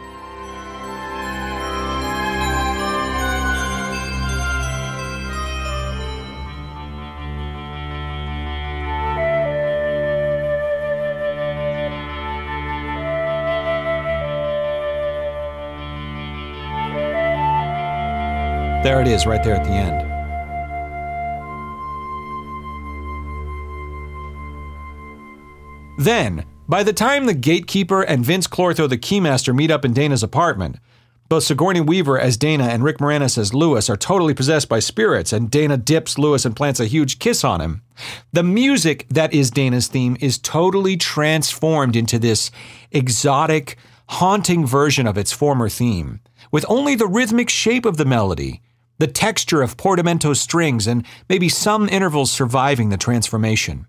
There 18.83 19.03
it 19.03 19.09
is, 19.09 19.27
right 19.27 19.45
there 19.45 19.57
at 19.57 19.64
the 19.64 19.73
end. 19.73 20.11
Then, 25.99 26.47
by 26.66 26.83
the 26.83 26.95
time 26.95 27.27
the 27.27 27.35
gatekeeper 27.35 28.01
and 28.01 28.25
Vinz 28.25 28.49
Clortho, 28.49 28.88
the 28.88 28.97
keymaster, 28.97 29.55
meet 29.55 29.71
up 29.71 29.85
in 29.85 29.93
Dana's 29.93 30.23
apartment, 30.23 30.79
both 31.29 31.43
Sigourney 31.43 31.83
Weaver 31.83 32.19
as 32.19 32.38
Dana 32.38 32.64
and 32.64 32.83
Rick 32.83 32.99
Moranis 32.99 33.37
as 33.37 33.53
Lewis 33.53 33.90
are 33.90 33.99
totally 33.99 34.33
possessed 34.33 34.71
by 34.71 34.79
spirits, 34.79 35.31
and 35.31 35.51
Dana 35.51 35.77
dips 35.77 36.16
Lewis 36.16 36.47
and 36.47 36.57
plants 36.57 36.81
a 36.81 36.87
huge 36.87 37.19
kiss 37.19 37.45
on 37.45 37.61
him. 37.61 37.83
The 38.33 38.43
music 38.43 39.07
that 39.11 39.35
is 39.35 39.51
Dana's 39.51 39.88
theme 39.88 40.16
is 40.21 40.38
totally 40.38 40.97
transformed 40.97 41.97
into 41.97 42.19
this 42.19 42.51
exotic, 42.93 43.77
haunting 44.09 44.66
version 44.66 45.07
of 45.07 45.19
its 45.19 45.33
former 45.33 45.69
theme, 45.69 46.21
with 46.51 46.64
only 46.66 46.95
the 46.95 47.07
rhythmic 47.07 47.51
shape 47.51 47.85
of 47.85 47.99
the 47.99 48.07
melody 48.07 48.62
the 49.01 49.07
texture 49.07 49.63
of 49.63 49.79
portamento 49.79 50.35
strings, 50.35 50.87
and 50.87 51.07
maybe 51.27 51.49
some 51.49 51.89
intervals 51.89 52.31
surviving 52.31 52.91
the 52.91 52.99
transformation. 52.99 53.87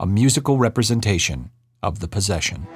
A 0.00 0.06
musical 0.06 0.56
representation 0.56 1.50
of 1.82 2.00
the 2.00 2.08
possession. 2.08 2.66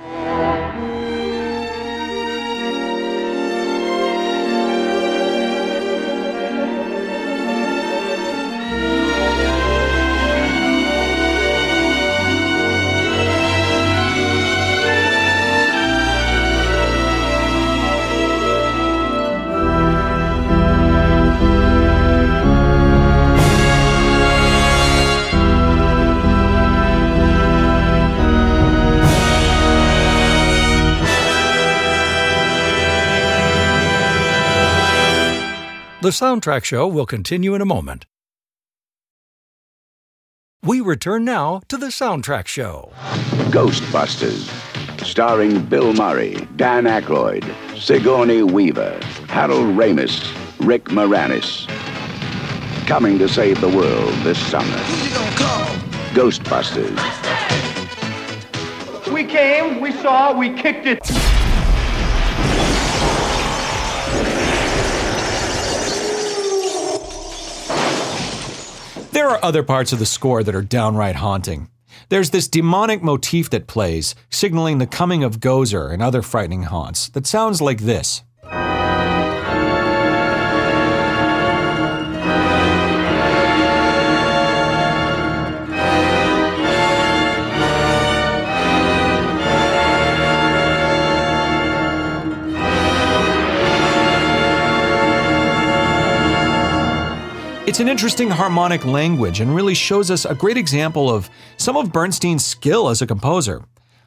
The 36.05 36.11
soundtrack 36.11 36.65
show 36.65 36.87
will 36.87 37.07
continue 37.07 37.55
in 37.55 37.63
a 37.63 37.65
moment. 37.65 38.05
We 40.63 40.83
return 40.83 41.25
now 41.25 41.63
to 41.69 41.79
the 41.79 41.87
soundtrack 41.87 42.47
show. 42.47 42.93
Ghostbusters, 43.49 44.51
starring 45.03 45.65
Bill 45.65 45.95
Murray, 45.95 46.47
Dan 46.57 46.85
Aykroyd, 46.85 47.43
Sigourney 47.79 48.43
Weaver, 48.43 49.01
Harold 49.29 49.79
Ramis, 49.79 50.31
Rick 50.59 50.91
Moranis. 50.91 51.67
Coming 52.87 53.19
to 53.19 53.27
save 53.27 53.63
the 53.63 53.71
world 53.71 54.13
this 54.25 54.39
summer. 54.39 54.77
Ghostbusters. 56.13 57.01
We 59.11 59.25
came, 59.25 59.81
we 59.81 59.93
saw, 59.93 60.39
we 60.39 60.53
kicked 60.53 60.85
it. 60.85 61.44
There 69.15 69.29
are 69.29 69.39
other 69.45 69.63
parts 69.63 69.93
of 69.93 70.01
the 70.01 70.07
score 70.07 70.43
that 70.43 70.57
are 70.57 70.61
downright 70.61 71.15
haunting. 71.15 71.69
There's 72.09 72.31
this 72.31 72.49
demonic 72.49 73.01
motif 73.01 73.49
that 73.51 73.69
plays, 73.69 74.17
signaling 74.29 74.79
the 74.79 74.89
coming 74.89 75.23
of 75.23 75.39
Gozer 75.39 75.93
and 75.93 76.03
other 76.03 76.21
frightening 76.21 76.65
haunts, 76.65 77.11
that 77.11 77.25
sounds 77.25 77.61
like 77.63 77.83
this. 77.83 78.25
It's 97.75 97.81
an 97.81 97.89
interesting 97.89 98.31
harmonic 98.31 98.85
language 98.85 99.41
and 99.41 99.53
really 99.53 99.75
shows 99.75 100.09
us 100.09 100.25
a 100.25 100.33
great 100.33 100.57
example 100.57 101.11
of 101.11 101.29
some 101.57 101.77
of 101.77 101.91
Bernstein's 101.91 102.45
skill 102.45 102.89
as 102.89 103.03
a 103.03 103.07
composer. 103.09 103.65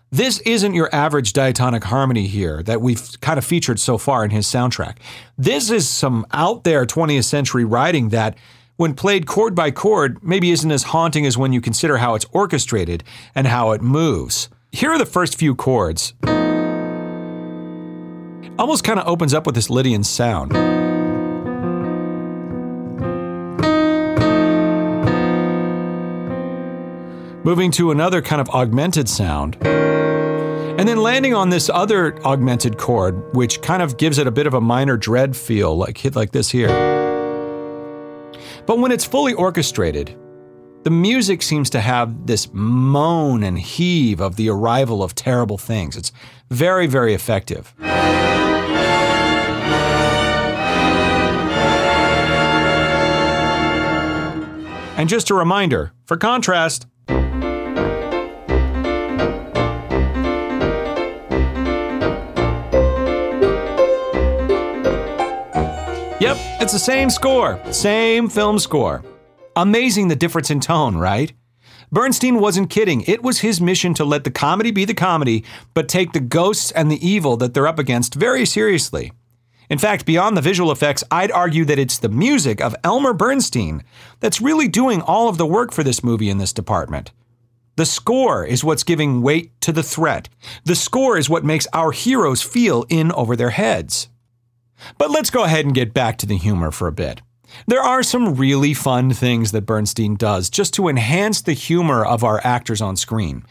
This 0.09 0.39
isn't 0.45 0.73
your 0.73 0.89
average 0.95 1.33
diatonic 1.33 1.83
harmony 1.83 2.27
here 2.27 2.63
that 2.63 2.79
we've 2.79 3.19
kind 3.19 3.37
of 3.37 3.43
featured 3.43 3.77
so 3.81 3.97
far 3.97 4.23
in 4.23 4.31
his 4.31 4.47
soundtrack. 4.47 4.99
This 5.37 5.69
is 5.69 5.89
some 5.89 6.25
out 6.31 6.63
there 6.63 6.85
20th 6.85 7.25
century 7.25 7.65
writing 7.65 8.07
that, 8.07 8.37
when 8.77 8.93
played 8.93 9.27
chord 9.27 9.53
by 9.53 9.71
chord, 9.71 10.23
maybe 10.23 10.49
isn't 10.51 10.71
as 10.71 10.83
haunting 10.83 11.25
as 11.25 11.37
when 11.37 11.51
you 11.51 11.59
consider 11.59 11.97
how 11.97 12.15
it's 12.15 12.25
orchestrated 12.31 13.03
and 13.35 13.47
how 13.47 13.73
it 13.73 13.81
moves. 13.81 14.47
Here 14.71 14.91
are 14.91 14.97
the 14.97 15.05
first 15.05 15.37
few 15.37 15.55
chords. 15.55 16.13
Almost 18.57 18.85
kind 18.85 18.97
of 18.97 19.05
opens 19.05 19.33
up 19.33 19.45
with 19.45 19.55
this 19.55 19.69
Lydian 19.69 20.05
sound. 20.05 20.76
Moving 27.47 27.71
to 27.71 27.91
another 27.91 28.21
kind 28.21 28.41
of 28.41 28.49
augmented 28.49 29.07
sound, 29.07 29.55
and 29.65 30.85
then 30.85 30.97
landing 30.97 31.33
on 31.33 31.49
this 31.49 31.69
other 31.69 32.21
augmented 32.25 32.77
chord, 32.77 33.33
which 33.33 33.61
kind 33.61 33.81
of 33.81 33.95
gives 33.97 34.17
it 34.17 34.27
a 34.27 34.31
bit 34.31 34.45
of 34.45 34.53
a 34.53 34.59
minor 34.59 34.97
dread 34.97 35.33
feel, 35.33 35.73
like 35.77 35.97
hit 35.97 36.13
like 36.13 36.33
this 36.33 36.49
here. 36.49 36.67
But 38.65 38.79
when 38.79 38.91
it's 38.91 39.05
fully 39.05 39.31
orchestrated, 39.31 40.13
the 40.83 40.89
music 40.89 41.41
seems 41.41 41.69
to 41.69 41.79
have 41.79 42.27
this 42.27 42.49
moan 42.51 43.43
and 43.43 43.57
heave 43.57 44.19
of 44.19 44.35
the 44.35 44.49
arrival 44.49 45.01
of 45.01 45.15
terrible 45.15 45.57
things. 45.57 45.95
It's 45.95 46.11
very, 46.49 46.85
very 46.85 47.13
effective. 47.13 47.73
And 54.97 55.07
just 55.07 55.29
a 55.29 55.33
reminder 55.33 55.93
for 56.03 56.17
contrast, 56.17 56.87
it's 66.59 66.73
the 66.73 66.79
same 66.79 67.09
score, 67.09 67.59
same 67.71 68.29
film 68.29 68.59
score. 68.59 69.03
Amazing 69.55 70.07
the 70.07 70.15
difference 70.15 70.49
in 70.49 70.59
tone, 70.59 70.97
right? 70.97 71.33
Bernstein 71.91 72.39
wasn't 72.39 72.69
kidding. 72.69 73.01
It 73.01 73.23
was 73.23 73.39
his 73.39 73.61
mission 73.61 73.93
to 73.93 74.03
let 74.03 74.23
the 74.23 74.31
comedy 74.31 74.71
be 74.71 74.83
the 74.83 74.93
comedy, 74.93 75.43
but 75.73 75.87
take 75.87 76.11
the 76.11 76.19
ghosts 76.19 76.71
and 76.71 76.91
the 76.91 77.07
evil 77.07 77.37
that 77.37 77.53
they're 77.53 77.67
up 77.67 77.79
against 77.79 78.15
very 78.15 78.45
seriously. 78.45 79.11
In 79.69 79.77
fact, 79.77 80.05
beyond 80.05 80.35
the 80.35 80.41
visual 80.41 80.71
effects, 80.71 81.03
I'd 81.11 81.31
argue 81.31 81.65
that 81.65 81.79
it's 81.79 81.99
the 81.99 82.09
music 82.09 82.61
of 82.61 82.75
Elmer 82.83 83.13
Bernstein 83.13 83.83
that's 84.19 84.41
really 84.41 84.67
doing 84.67 85.01
all 85.01 85.29
of 85.29 85.37
the 85.37 85.45
work 85.45 85.71
for 85.71 85.83
this 85.83 86.03
movie 86.03 86.29
in 86.29 86.37
this 86.37 86.53
department. 86.53 87.11
The 87.75 87.85
score 87.85 88.43
is 88.43 88.63
what's 88.63 88.83
giving 88.83 89.21
weight 89.21 89.59
to 89.61 89.71
the 89.71 89.83
threat. 89.83 90.29
The 90.65 90.75
score 90.75 91.17
is 91.17 91.29
what 91.29 91.45
makes 91.45 91.67
our 91.73 91.91
heroes 91.91 92.41
feel 92.41 92.85
in 92.89 93.11
over 93.11 93.35
their 93.35 93.51
heads. 93.51 94.09
But 94.97 95.11
let's 95.11 95.29
go 95.29 95.43
ahead 95.43 95.65
and 95.65 95.75
get 95.75 95.93
back 95.93 96.17
to 96.19 96.25
the 96.25 96.37
humor 96.37 96.71
for 96.71 96.87
a 96.87 96.91
bit. 96.91 97.21
There 97.65 97.81
are 97.81 98.03
some 98.03 98.35
really 98.35 98.73
fun 98.73 99.11
things 99.11 99.51
that 99.51 99.65
Bernstein 99.65 100.15
does 100.15 100.49
just 100.49 100.73
to 100.75 100.87
enhance 100.87 101.41
the 101.41 101.53
humor 101.53 102.05
of 102.05 102.23
our 102.23 102.41
actors 102.43 102.81
on 102.81 102.95
screen. 102.95 103.45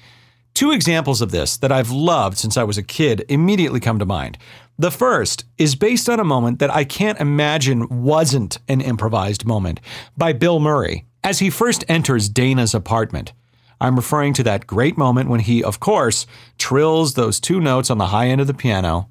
Two 0.54 0.70
examples 0.70 1.20
of 1.20 1.30
this 1.30 1.56
that 1.58 1.72
I've 1.72 1.90
loved 1.90 2.38
since 2.38 2.56
I 2.56 2.64
was 2.64 2.78
a 2.78 2.82
kid 2.82 3.24
immediately 3.28 3.80
come 3.80 3.98
to 3.98 4.06
mind. 4.06 4.38
The 4.78 4.90
first 4.90 5.44
is 5.58 5.74
based 5.74 6.08
on 6.08 6.20
a 6.20 6.24
moment 6.24 6.58
that 6.58 6.74
I 6.74 6.84
can't 6.84 7.20
imagine 7.20 8.02
wasn't 8.02 8.58
an 8.68 8.80
improvised 8.80 9.46
moment 9.46 9.80
by 10.16 10.32
Bill 10.32 10.60
Murray 10.60 11.06
as 11.24 11.40
he 11.40 11.50
first 11.50 11.84
enters 11.88 12.28
Dana's 12.28 12.74
apartment. 12.74 13.32
I'm 13.80 13.96
referring 13.96 14.32
to 14.34 14.42
that 14.44 14.66
great 14.66 14.96
moment 14.96 15.28
when 15.28 15.40
he, 15.40 15.62
of 15.62 15.80
course, 15.80 16.26
trills 16.56 17.14
those 17.14 17.40
two 17.40 17.60
notes 17.60 17.90
on 17.90 17.98
the 17.98 18.06
high 18.06 18.28
end 18.28 18.40
of 18.40 18.46
the 18.46 18.54
piano. 18.54 19.10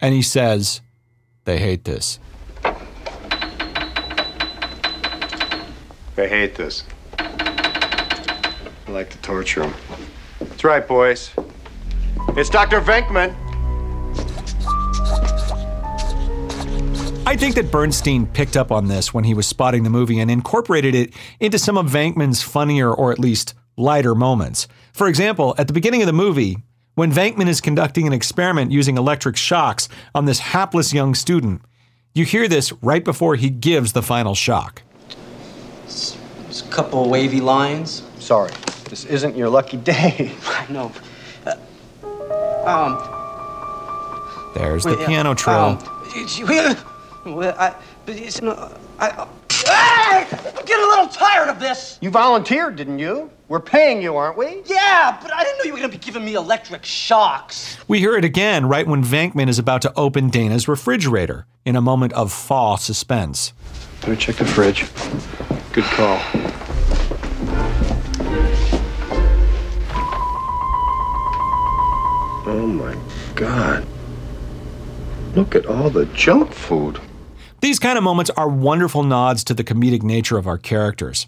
And 0.00 0.14
he 0.14 0.22
says, 0.22 0.80
They 1.44 1.58
hate 1.58 1.84
this. 1.84 2.18
They 6.16 6.28
hate 6.28 6.54
this. 6.54 6.84
I 7.18 8.90
like 8.90 9.10
to 9.10 9.18
torture 9.18 9.60
them. 9.60 9.74
That's 10.40 10.64
right, 10.64 10.86
boys. 10.86 11.30
It's 12.36 12.50
Dr. 12.50 12.80
Venkman. 12.80 13.34
I 17.26 17.36
think 17.36 17.54
that 17.54 17.70
Bernstein 17.70 18.26
picked 18.26 18.56
up 18.56 18.72
on 18.72 18.88
this 18.88 19.14
when 19.14 19.24
he 19.24 19.34
was 19.34 19.46
spotting 19.46 19.84
the 19.84 19.90
movie 19.90 20.18
and 20.18 20.30
incorporated 20.30 20.94
it 20.94 21.14
into 21.38 21.58
some 21.58 21.78
of 21.78 21.86
Venkman's 21.86 22.42
funnier 22.42 22.92
or 22.92 23.12
at 23.12 23.18
least 23.18 23.54
lighter 23.76 24.14
moments. 24.14 24.66
For 24.92 25.06
example, 25.06 25.54
at 25.56 25.68
the 25.68 25.72
beginning 25.72 26.02
of 26.02 26.06
the 26.06 26.12
movie, 26.12 26.58
when 27.00 27.10
Venkman 27.10 27.48
is 27.48 27.62
conducting 27.62 28.06
an 28.06 28.12
experiment 28.12 28.70
using 28.70 28.98
electric 28.98 29.34
shocks 29.34 29.88
on 30.14 30.26
this 30.26 30.38
hapless 30.38 30.92
young 30.92 31.14
student, 31.14 31.62
you 32.14 32.26
hear 32.26 32.46
this 32.46 32.74
right 32.82 33.02
before 33.02 33.36
he 33.36 33.48
gives 33.48 33.94
the 33.94 34.02
final 34.02 34.34
shock. 34.34 34.82
There's 35.86 36.60
a 36.60 36.68
couple 36.70 37.08
wavy 37.08 37.40
lines. 37.40 38.02
Sorry, 38.18 38.52
this 38.90 39.06
isn't 39.06 39.34
your 39.34 39.48
lucky 39.48 39.78
day. 39.78 40.34
I 40.44 40.70
know. 40.70 40.92
Uh, 41.46 42.68
um. 42.68 44.52
There's 44.54 44.84
the 44.84 44.96
wait, 44.96 45.06
piano 45.06 45.30
um, 45.30 45.36
trill. 45.36 45.56
Um, 45.56 47.34
well, 47.34 47.56
I, 47.58 47.74
but 48.04 48.16
it's 48.16 48.42
no, 48.42 48.76
I, 48.98 49.26
I! 50.10 50.26
I'm 50.56 50.64
getting 50.64 50.84
a 50.84 50.88
little 50.88 51.08
tired 51.08 51.48
of 51.48 51.60
this. 51.60 51.98
You 52.00 52.10
volunteered, 52.10 52.76
didn't 52.76 52.98
you? 52.98 53.30
We're 53.48 53.60
paying 53.60 54.02
you, 54.02 54.16
aren't 54.16 54.36
we? 54.36 54.62
Yeah, 54.66 55.18
but 55.20 55.32
I 55.32 55.42
didn't 55.42 55.58
know 55.58 55.64
you 55.64 55.72
were 55.72 55.78
gonna 55.78 55.88
be 55.88 55.98
giving 55.98 56.24
me 56.24 56.34
electric 56.34 56.84
shocks. 56.84 57.76
We 57.88 57.98
hear 57.98 58.16
it 58.16 58.24
again 58.24 58.66
right 58.66 58.86
when 58.86 59.02
Venkman 59.02 59.48
is 59.48 59.58
about 59.58 59.82
to 59.82 59.92
open 59.96 60.28
Dana's 60.28 60.68
refrigerator 60.68 61.46
in 61.64 61.76
a 61.76 61.80
moment 61.80 62.12
of 62.12 62.32
fall 62.32 62.76
suspense. 62.76 63.52
Better 64.00 64.16
check 64.16 64.36
the 64.36 64.44
fridge. 64.44 64.86
Good 65.72 65.84
call. 65.84 66.20
Oh 72.46 72.66
my 72.66 72.96
God. 73.34 73.86
Look 75.34 75.54
at 75.54 75.66
all 75.66 75.90
the 75.90 76.06
junk 76.06 76.52
food. 76.52 77.00
These 77.60 77.78
kind 77.78 77.98
of 77.98 78.04
moments 78.04 78.30
are 78.30 78.48
wonderful 78.48 79.02
nods 79.02 79.44
to 79.44 79.54
the 79.54 79.64
comedic 79.64 80.02
nature 80.02 80.38
of 80.38 80.46
our 80.46 80.58
characters. 80.58 81.26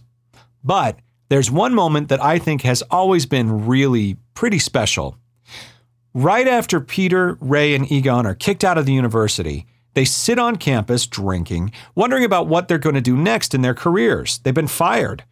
But 0.64 0.98
there's 1.28 1.50
one 1.50 1.74
moment 1.74 2.08
that 2.08 2.22
I 2.22 2.38
think 2.38 2.62
has 2.62 2.82
always 2.90 3.26
been 3.26 3.66
really 3.66 4.16
pretty 4.34 4.58
special. 4.58 5.16
Right 6.14 6.48
after 6.48 6.80
Peter, 6.80 7.36
Ray, 7.40 7.74
and 7.74 7.90
Egon 7.90 8.26
are 8.26 8.34
kicked 8.34 8.64
out 8.64 8.78
of 8.78 8.86
the 8.86 8.92
university, 8.92 9.66
they 9.94 10.04
sit 10.04 10.38
on 10.38 10.56
campus 10.56 11.06
drinking, 11.06 11.72
wondering 11.94 12.24
about 12.24 12.46
what 12.46 12.68
they're 12.68 12.78
going 12.78 12.94
to 12.94 13.00
do 13.00 13.16
next 13.16 13.54
in 13.54 13.62
their 13.62 13.74
careers. 13.74 14.38
They've 14.38 14.54
been 14.54 14.68
fired. 14.68 15.24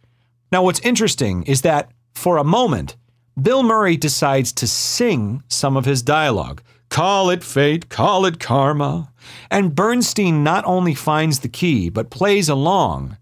Now, 0.51 0.63
what's 0.63 0.79
interesting 0.81 1.43
is 1.43 1.61
that 1.61 1.91
for 2.13 2.37
a 2.37 2.43
moment, 2.43 2.95
Bill 3.41 3.63
Murray 3.63 3.97
decides 3.97 4.51
to 4.53 4.67
sing 4.67 5.43
some 5.47 5.77
of 5.77 5.85
his 5.85 6.01
dialogue. 6.01 6.61
Call 6.91 7.29
it 7.29 7.41
fate, 7.41 7.87
call 7.87 8.25
it 8.25 8.37
karma. 8.37 9.13
And 9.49 9.73
Bernstein 9.73 10.43
not 10.43 10.65
only 10.65 10.93
finds 10.93 11.39
the 11.39 11.47
key, 11.47 11.89
but 11.89 12.09
plays 12.09 12.49
along 12.49 13.15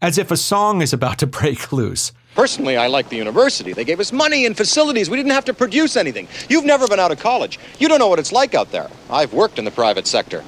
as 0.00 0.16
if 0.16 0.30
a 0.30 0.38
song 0.38 0.80
is 0.80 0.94
about 0.94 1.18
to 1.18 1.26
break 1.38 1.70
loose. 1.70 2.12
Personally, 2.34 2.78
I 2.78 2.86
like 2.86 3.10
the 3.10 3.16
university. 3.16 3.74
They 3.74 3.84
gave 3.84 4.00
us 4.00 4.10
money 4.10 4.46
and 4.46 4.56
facilities. 4.56 5.10
We 5.10 5.18
didn't 5.18 5.32
have 5.32 5.44
to 5.44 5.52
produce 5.52 5.96
anything. 5.98 6.28
You've 6.48 6.64
never 6.64 6.88
been 6.88 6.98
out 6.98 7.12
of 7.12 7.18
college. 7.18 7.58
You 7.78 7.88
don't 7.88 7.98
know 7.98 8.08
what 8.08 8.18
it's 8.18 8.32
like 8.32 8.54
out 8.54 8.72
there. 8.72 8.88
I've 9.10 9.34
worked 9.34 9.58
in 9.58 9.66
the 9.66 9.70
private 9.70 10.06
sector. 10.06 10.42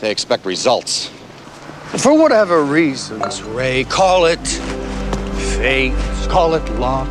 They 0.00 0.10
expect 0.10 0.44
results. 0.44 1.12
For 1.98 2.18
whatever 2.18 2.64
reasons, 2.64 3.40
Ray, 3.44 3.84
call 3.84 4.24
it 4.24 4.44
fate, 5.56 5.94
call 6.28 6.54
it 6.54 6.68
luck, 6.72 7.08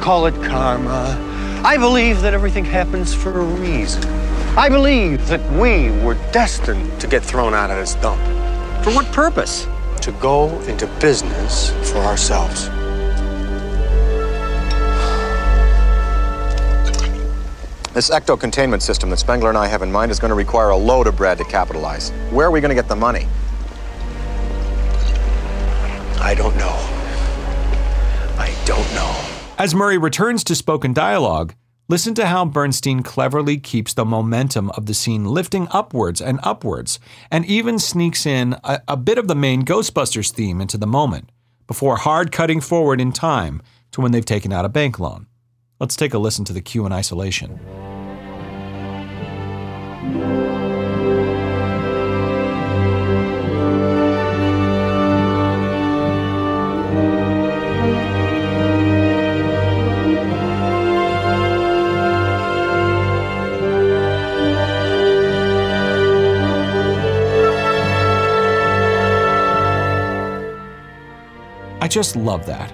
call 0.00 0.24
it 0.24 0.34
karma. 0.42 1.22
I 1.62 1.76
believe 1.76 2.22
that 2.22 2.32
everything 2.32 2.64
happens 2.64 3.12
for 3.12 3.40
a 3.40 3.44
reason. 3.44 4.27
I 4.58 4.68
believe 4.68 5.24
that 5.28 5.40
we 5.52 5.92
were 6.04 6.14
destined 6.32 7.00
to 7.00 7.06
get 7.06 7.22
thrown 7.22 7.54
out 7.54 7.70
of 7.70 7.76
this 7.76 7.94
dump. 7.94 8.20
For 8.82 8.92
what 8.92 9.06
purpose? 9.12 9.68
To 10.00 10.10
go 10.20 10.48
into 10.62 10.88
business 10.98 11.70
for 11.88 11.98
ourselves. 11.98 12.68
This 17.94 18.10
ecto 18.10 18.38
containment 18.38 18.82
system 18.82 19.10
that 19.10 19.18
Spengler 19.18 19.48
and 19.48 19.56
I 19.56 19.68
have 19.68 19.82
in 19.82 19.92
mind 19.92 20.10
is 20.10 20.18
going 20.18 20.30
to 20.30 20.34
require 20.34 20.70
a 20.70 20.76
load 20.76 21.06
of 21.06 21.16
Brad 21.16 21.38
to 21.38 21.44
capitalize. 21.44 22.10
Where 22.32 22.48
are 22.48 22.50
we 22.50 22.60
going 22.60 22.70
to 22.70 22.74
get 22.74 22.88
the 22.88 22.96
money? 22.96 23.28
I 26.18 26.34
don't 26.36 26.56
know. 26.56 26.74
I 28.36 28.52
don't 28.64 28.92
know. 28.92 29.24
As 29.56 29.72
Murray 29.72 29.98
returns 29.98 30.42
to 30.42 30.56
spoken 30.56 30.92
dialogue, 30.92 31.54
listen 31.88 32.14
to 32.14 32.26
how 32.26 32.44
Bernstein 32.44 33.02
cleverly 33.02 33.56
keeps 33.58 33.94
the 33.94 34.04
momentum 34.04 34.70
of 34.70 34.86
the 34.86 34.94
scene 34.94 35.24
lifting 35.24 35.66
upwards 35.70 36.20
and 36.20 36.38
upwards, 36.42 37.00
and 37.30 37.44
even 37.46 37.78
sneaks 37.78 38.26
in 38.26 38.56
a, 38.62 38.80
a 38.88 38.96
bit 38.96 39.18
of 39.18 39.26
the 39.26 39.34
main 39.34 39.64
Ghostbusters 39.64 40.30
theme 40.30 40.60
into 40.60 40.76
the 40.76 40.86
moment, 40.86 41.30
before 41.66 41.96
hard 41.96 42.30
cutting 42.30 42.60
forward 42.60 43.00
in 43.00 43.12
time 43.12 43.62
to 43.92 44.00
when 44.00 44.12
they've 44.12 44.24
taken 44.24 44.52
out 44.52 44.64
a 44.64 44.68
bank 44.68 44.98
loan. 44.98 45.26
Let's 45.80 45.96
take 45.96 46.14
a 46.14 46.18
listen 46.18 46.44
to 46.46 46.52
the 46.52 46.60
cue 46.60 46.84
in 46.86 46.92
isolation. 46.92 47.58
Just 71.98 72.14
love 72.14 72.46
that. 72.46 72.72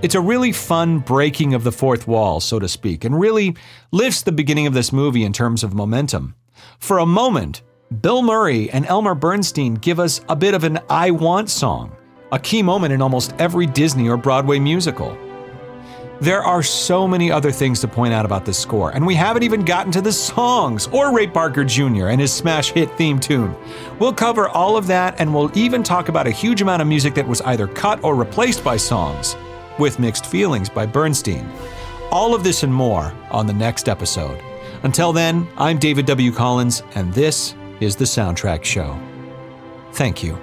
It's 0.00 0.14
a 0.14 0.20
really 0.22 0.50
fun 0.50 1.00
breaking 1.00 1.52
of 1.52 1.62
the 1.62 1.70
fourth 1.70 2.08
wall, 2.08 2.40
so 2.40 2.58
to 2.58 2.66
speak, 2.66 3.04
and 3.04 3.20
really 3.20 3.54
lifts 3.92 4.22
the 4.22 4.32
beginning 4.32 4.66
of 4.66 4.72
this 4.72 4.94
movie 4.94 5.24
in 5.24 5.34
terms 5.34 5.62
of 5.62 5.74
momentum. 5.74 6.34
For 6.78 6.96
a 6.96 7.04
moment, 7.04 7.60
Bill 8.00 8.22
Murray 8.22 8.70
and 8.70 8.86
Elmer 8.86 9.14
Bernstein 9.14 9.74
give 9.74 10.00
us 10.00 10.22
a 10.30 10.34
bit 10.34 10.54
of 10.54 10.64
an 10.64 10.78
I 10.88 11.10
Want 11.10 11.50
song, 11.50 11.94
a 12.32 12.38
key 12.38 12.62
moment 12.62 12.94
in 12.94 13.02
almost 13.02 13.34
every 13.38 13.66
Disney 13.66 14.08
or 14.08 14.16
Broadway 14.16 14.58
musical. 14.58 15.14
There 16.20 16.42
are 16.42 16.62
so 16.62 17.06
many 17.06 17.30
other 17.30 17.52
things 17.52 17.80
to 17.80 17.88
point 17.88 18.14
out 18.14 18.24
about 18.24 18.46
this 18.46 18.58
score, 18.58 18.90
and 18.90 19.06
we 19.06 19.14
haven't 19.14 19.42
even 19.42 19.66
gotten 19.66 19.92
to 19.92 20.00
the 20.00 20.12
songs 20.12 20.86
or 20.86 21.14
Ray 21.14 21.26
Parker 21.26 21.62
Jr. 21.62 22.06
and 22.06 22.18
his 22.18 22.32
smash 22.32 22.70
hit 22.70 22.90
theme 22.92 23.20
tune. 23.20 23.54
We'll 23.98 24.14
cover 24.14 24.48
all 24.48 24.78
of 24.78 24.86
that, 24.86 25.20
and 25.20 25.34
we'll 25.34 25.56
even 25.56 25.82
talk 25.82 26.08
about 26.08 26.26
a 26.26 26.30
huge 26.30 26.62
amount 26.62 26.80
of 26.80 26.88
music 26.88 27.14
that 27.16 27.28
was 27.28 27.42
either 27.42 27.66
cut 27.66 28.02
or 28.02 28.14
replaced 28.14 28.64
by 28.64 28.78
songs, 28.78 29.36
with 29.78 29.98
Mixed 29.98 30.24
Feelings 30.24 30.70
by 30.70 30.86
Bernstein. 30.86 31.46
All 32.10 32.34
of 32.34 32.42
this 32.42 32.62
and 32.62 32.72
more 32.72 33.12
on 33.30 33.46
the 33.46 33.52
next 33.52 33.86
episode. 33.86 34.42
Until 34.84 35.12
then, 35.12 35.46
I'm 35.58 35.78
David 35.78 36.06
W. 36.06 36.32
Collins, 36.32 36.82
and 36.94 37.12
this 37.12 37.54
is 37.80 37.94
the 37.94 38.06
Soundtrack 38.06 38.64
Show. 38.64 38.98
Thank 39.92 40.22
you. 40.22 40.38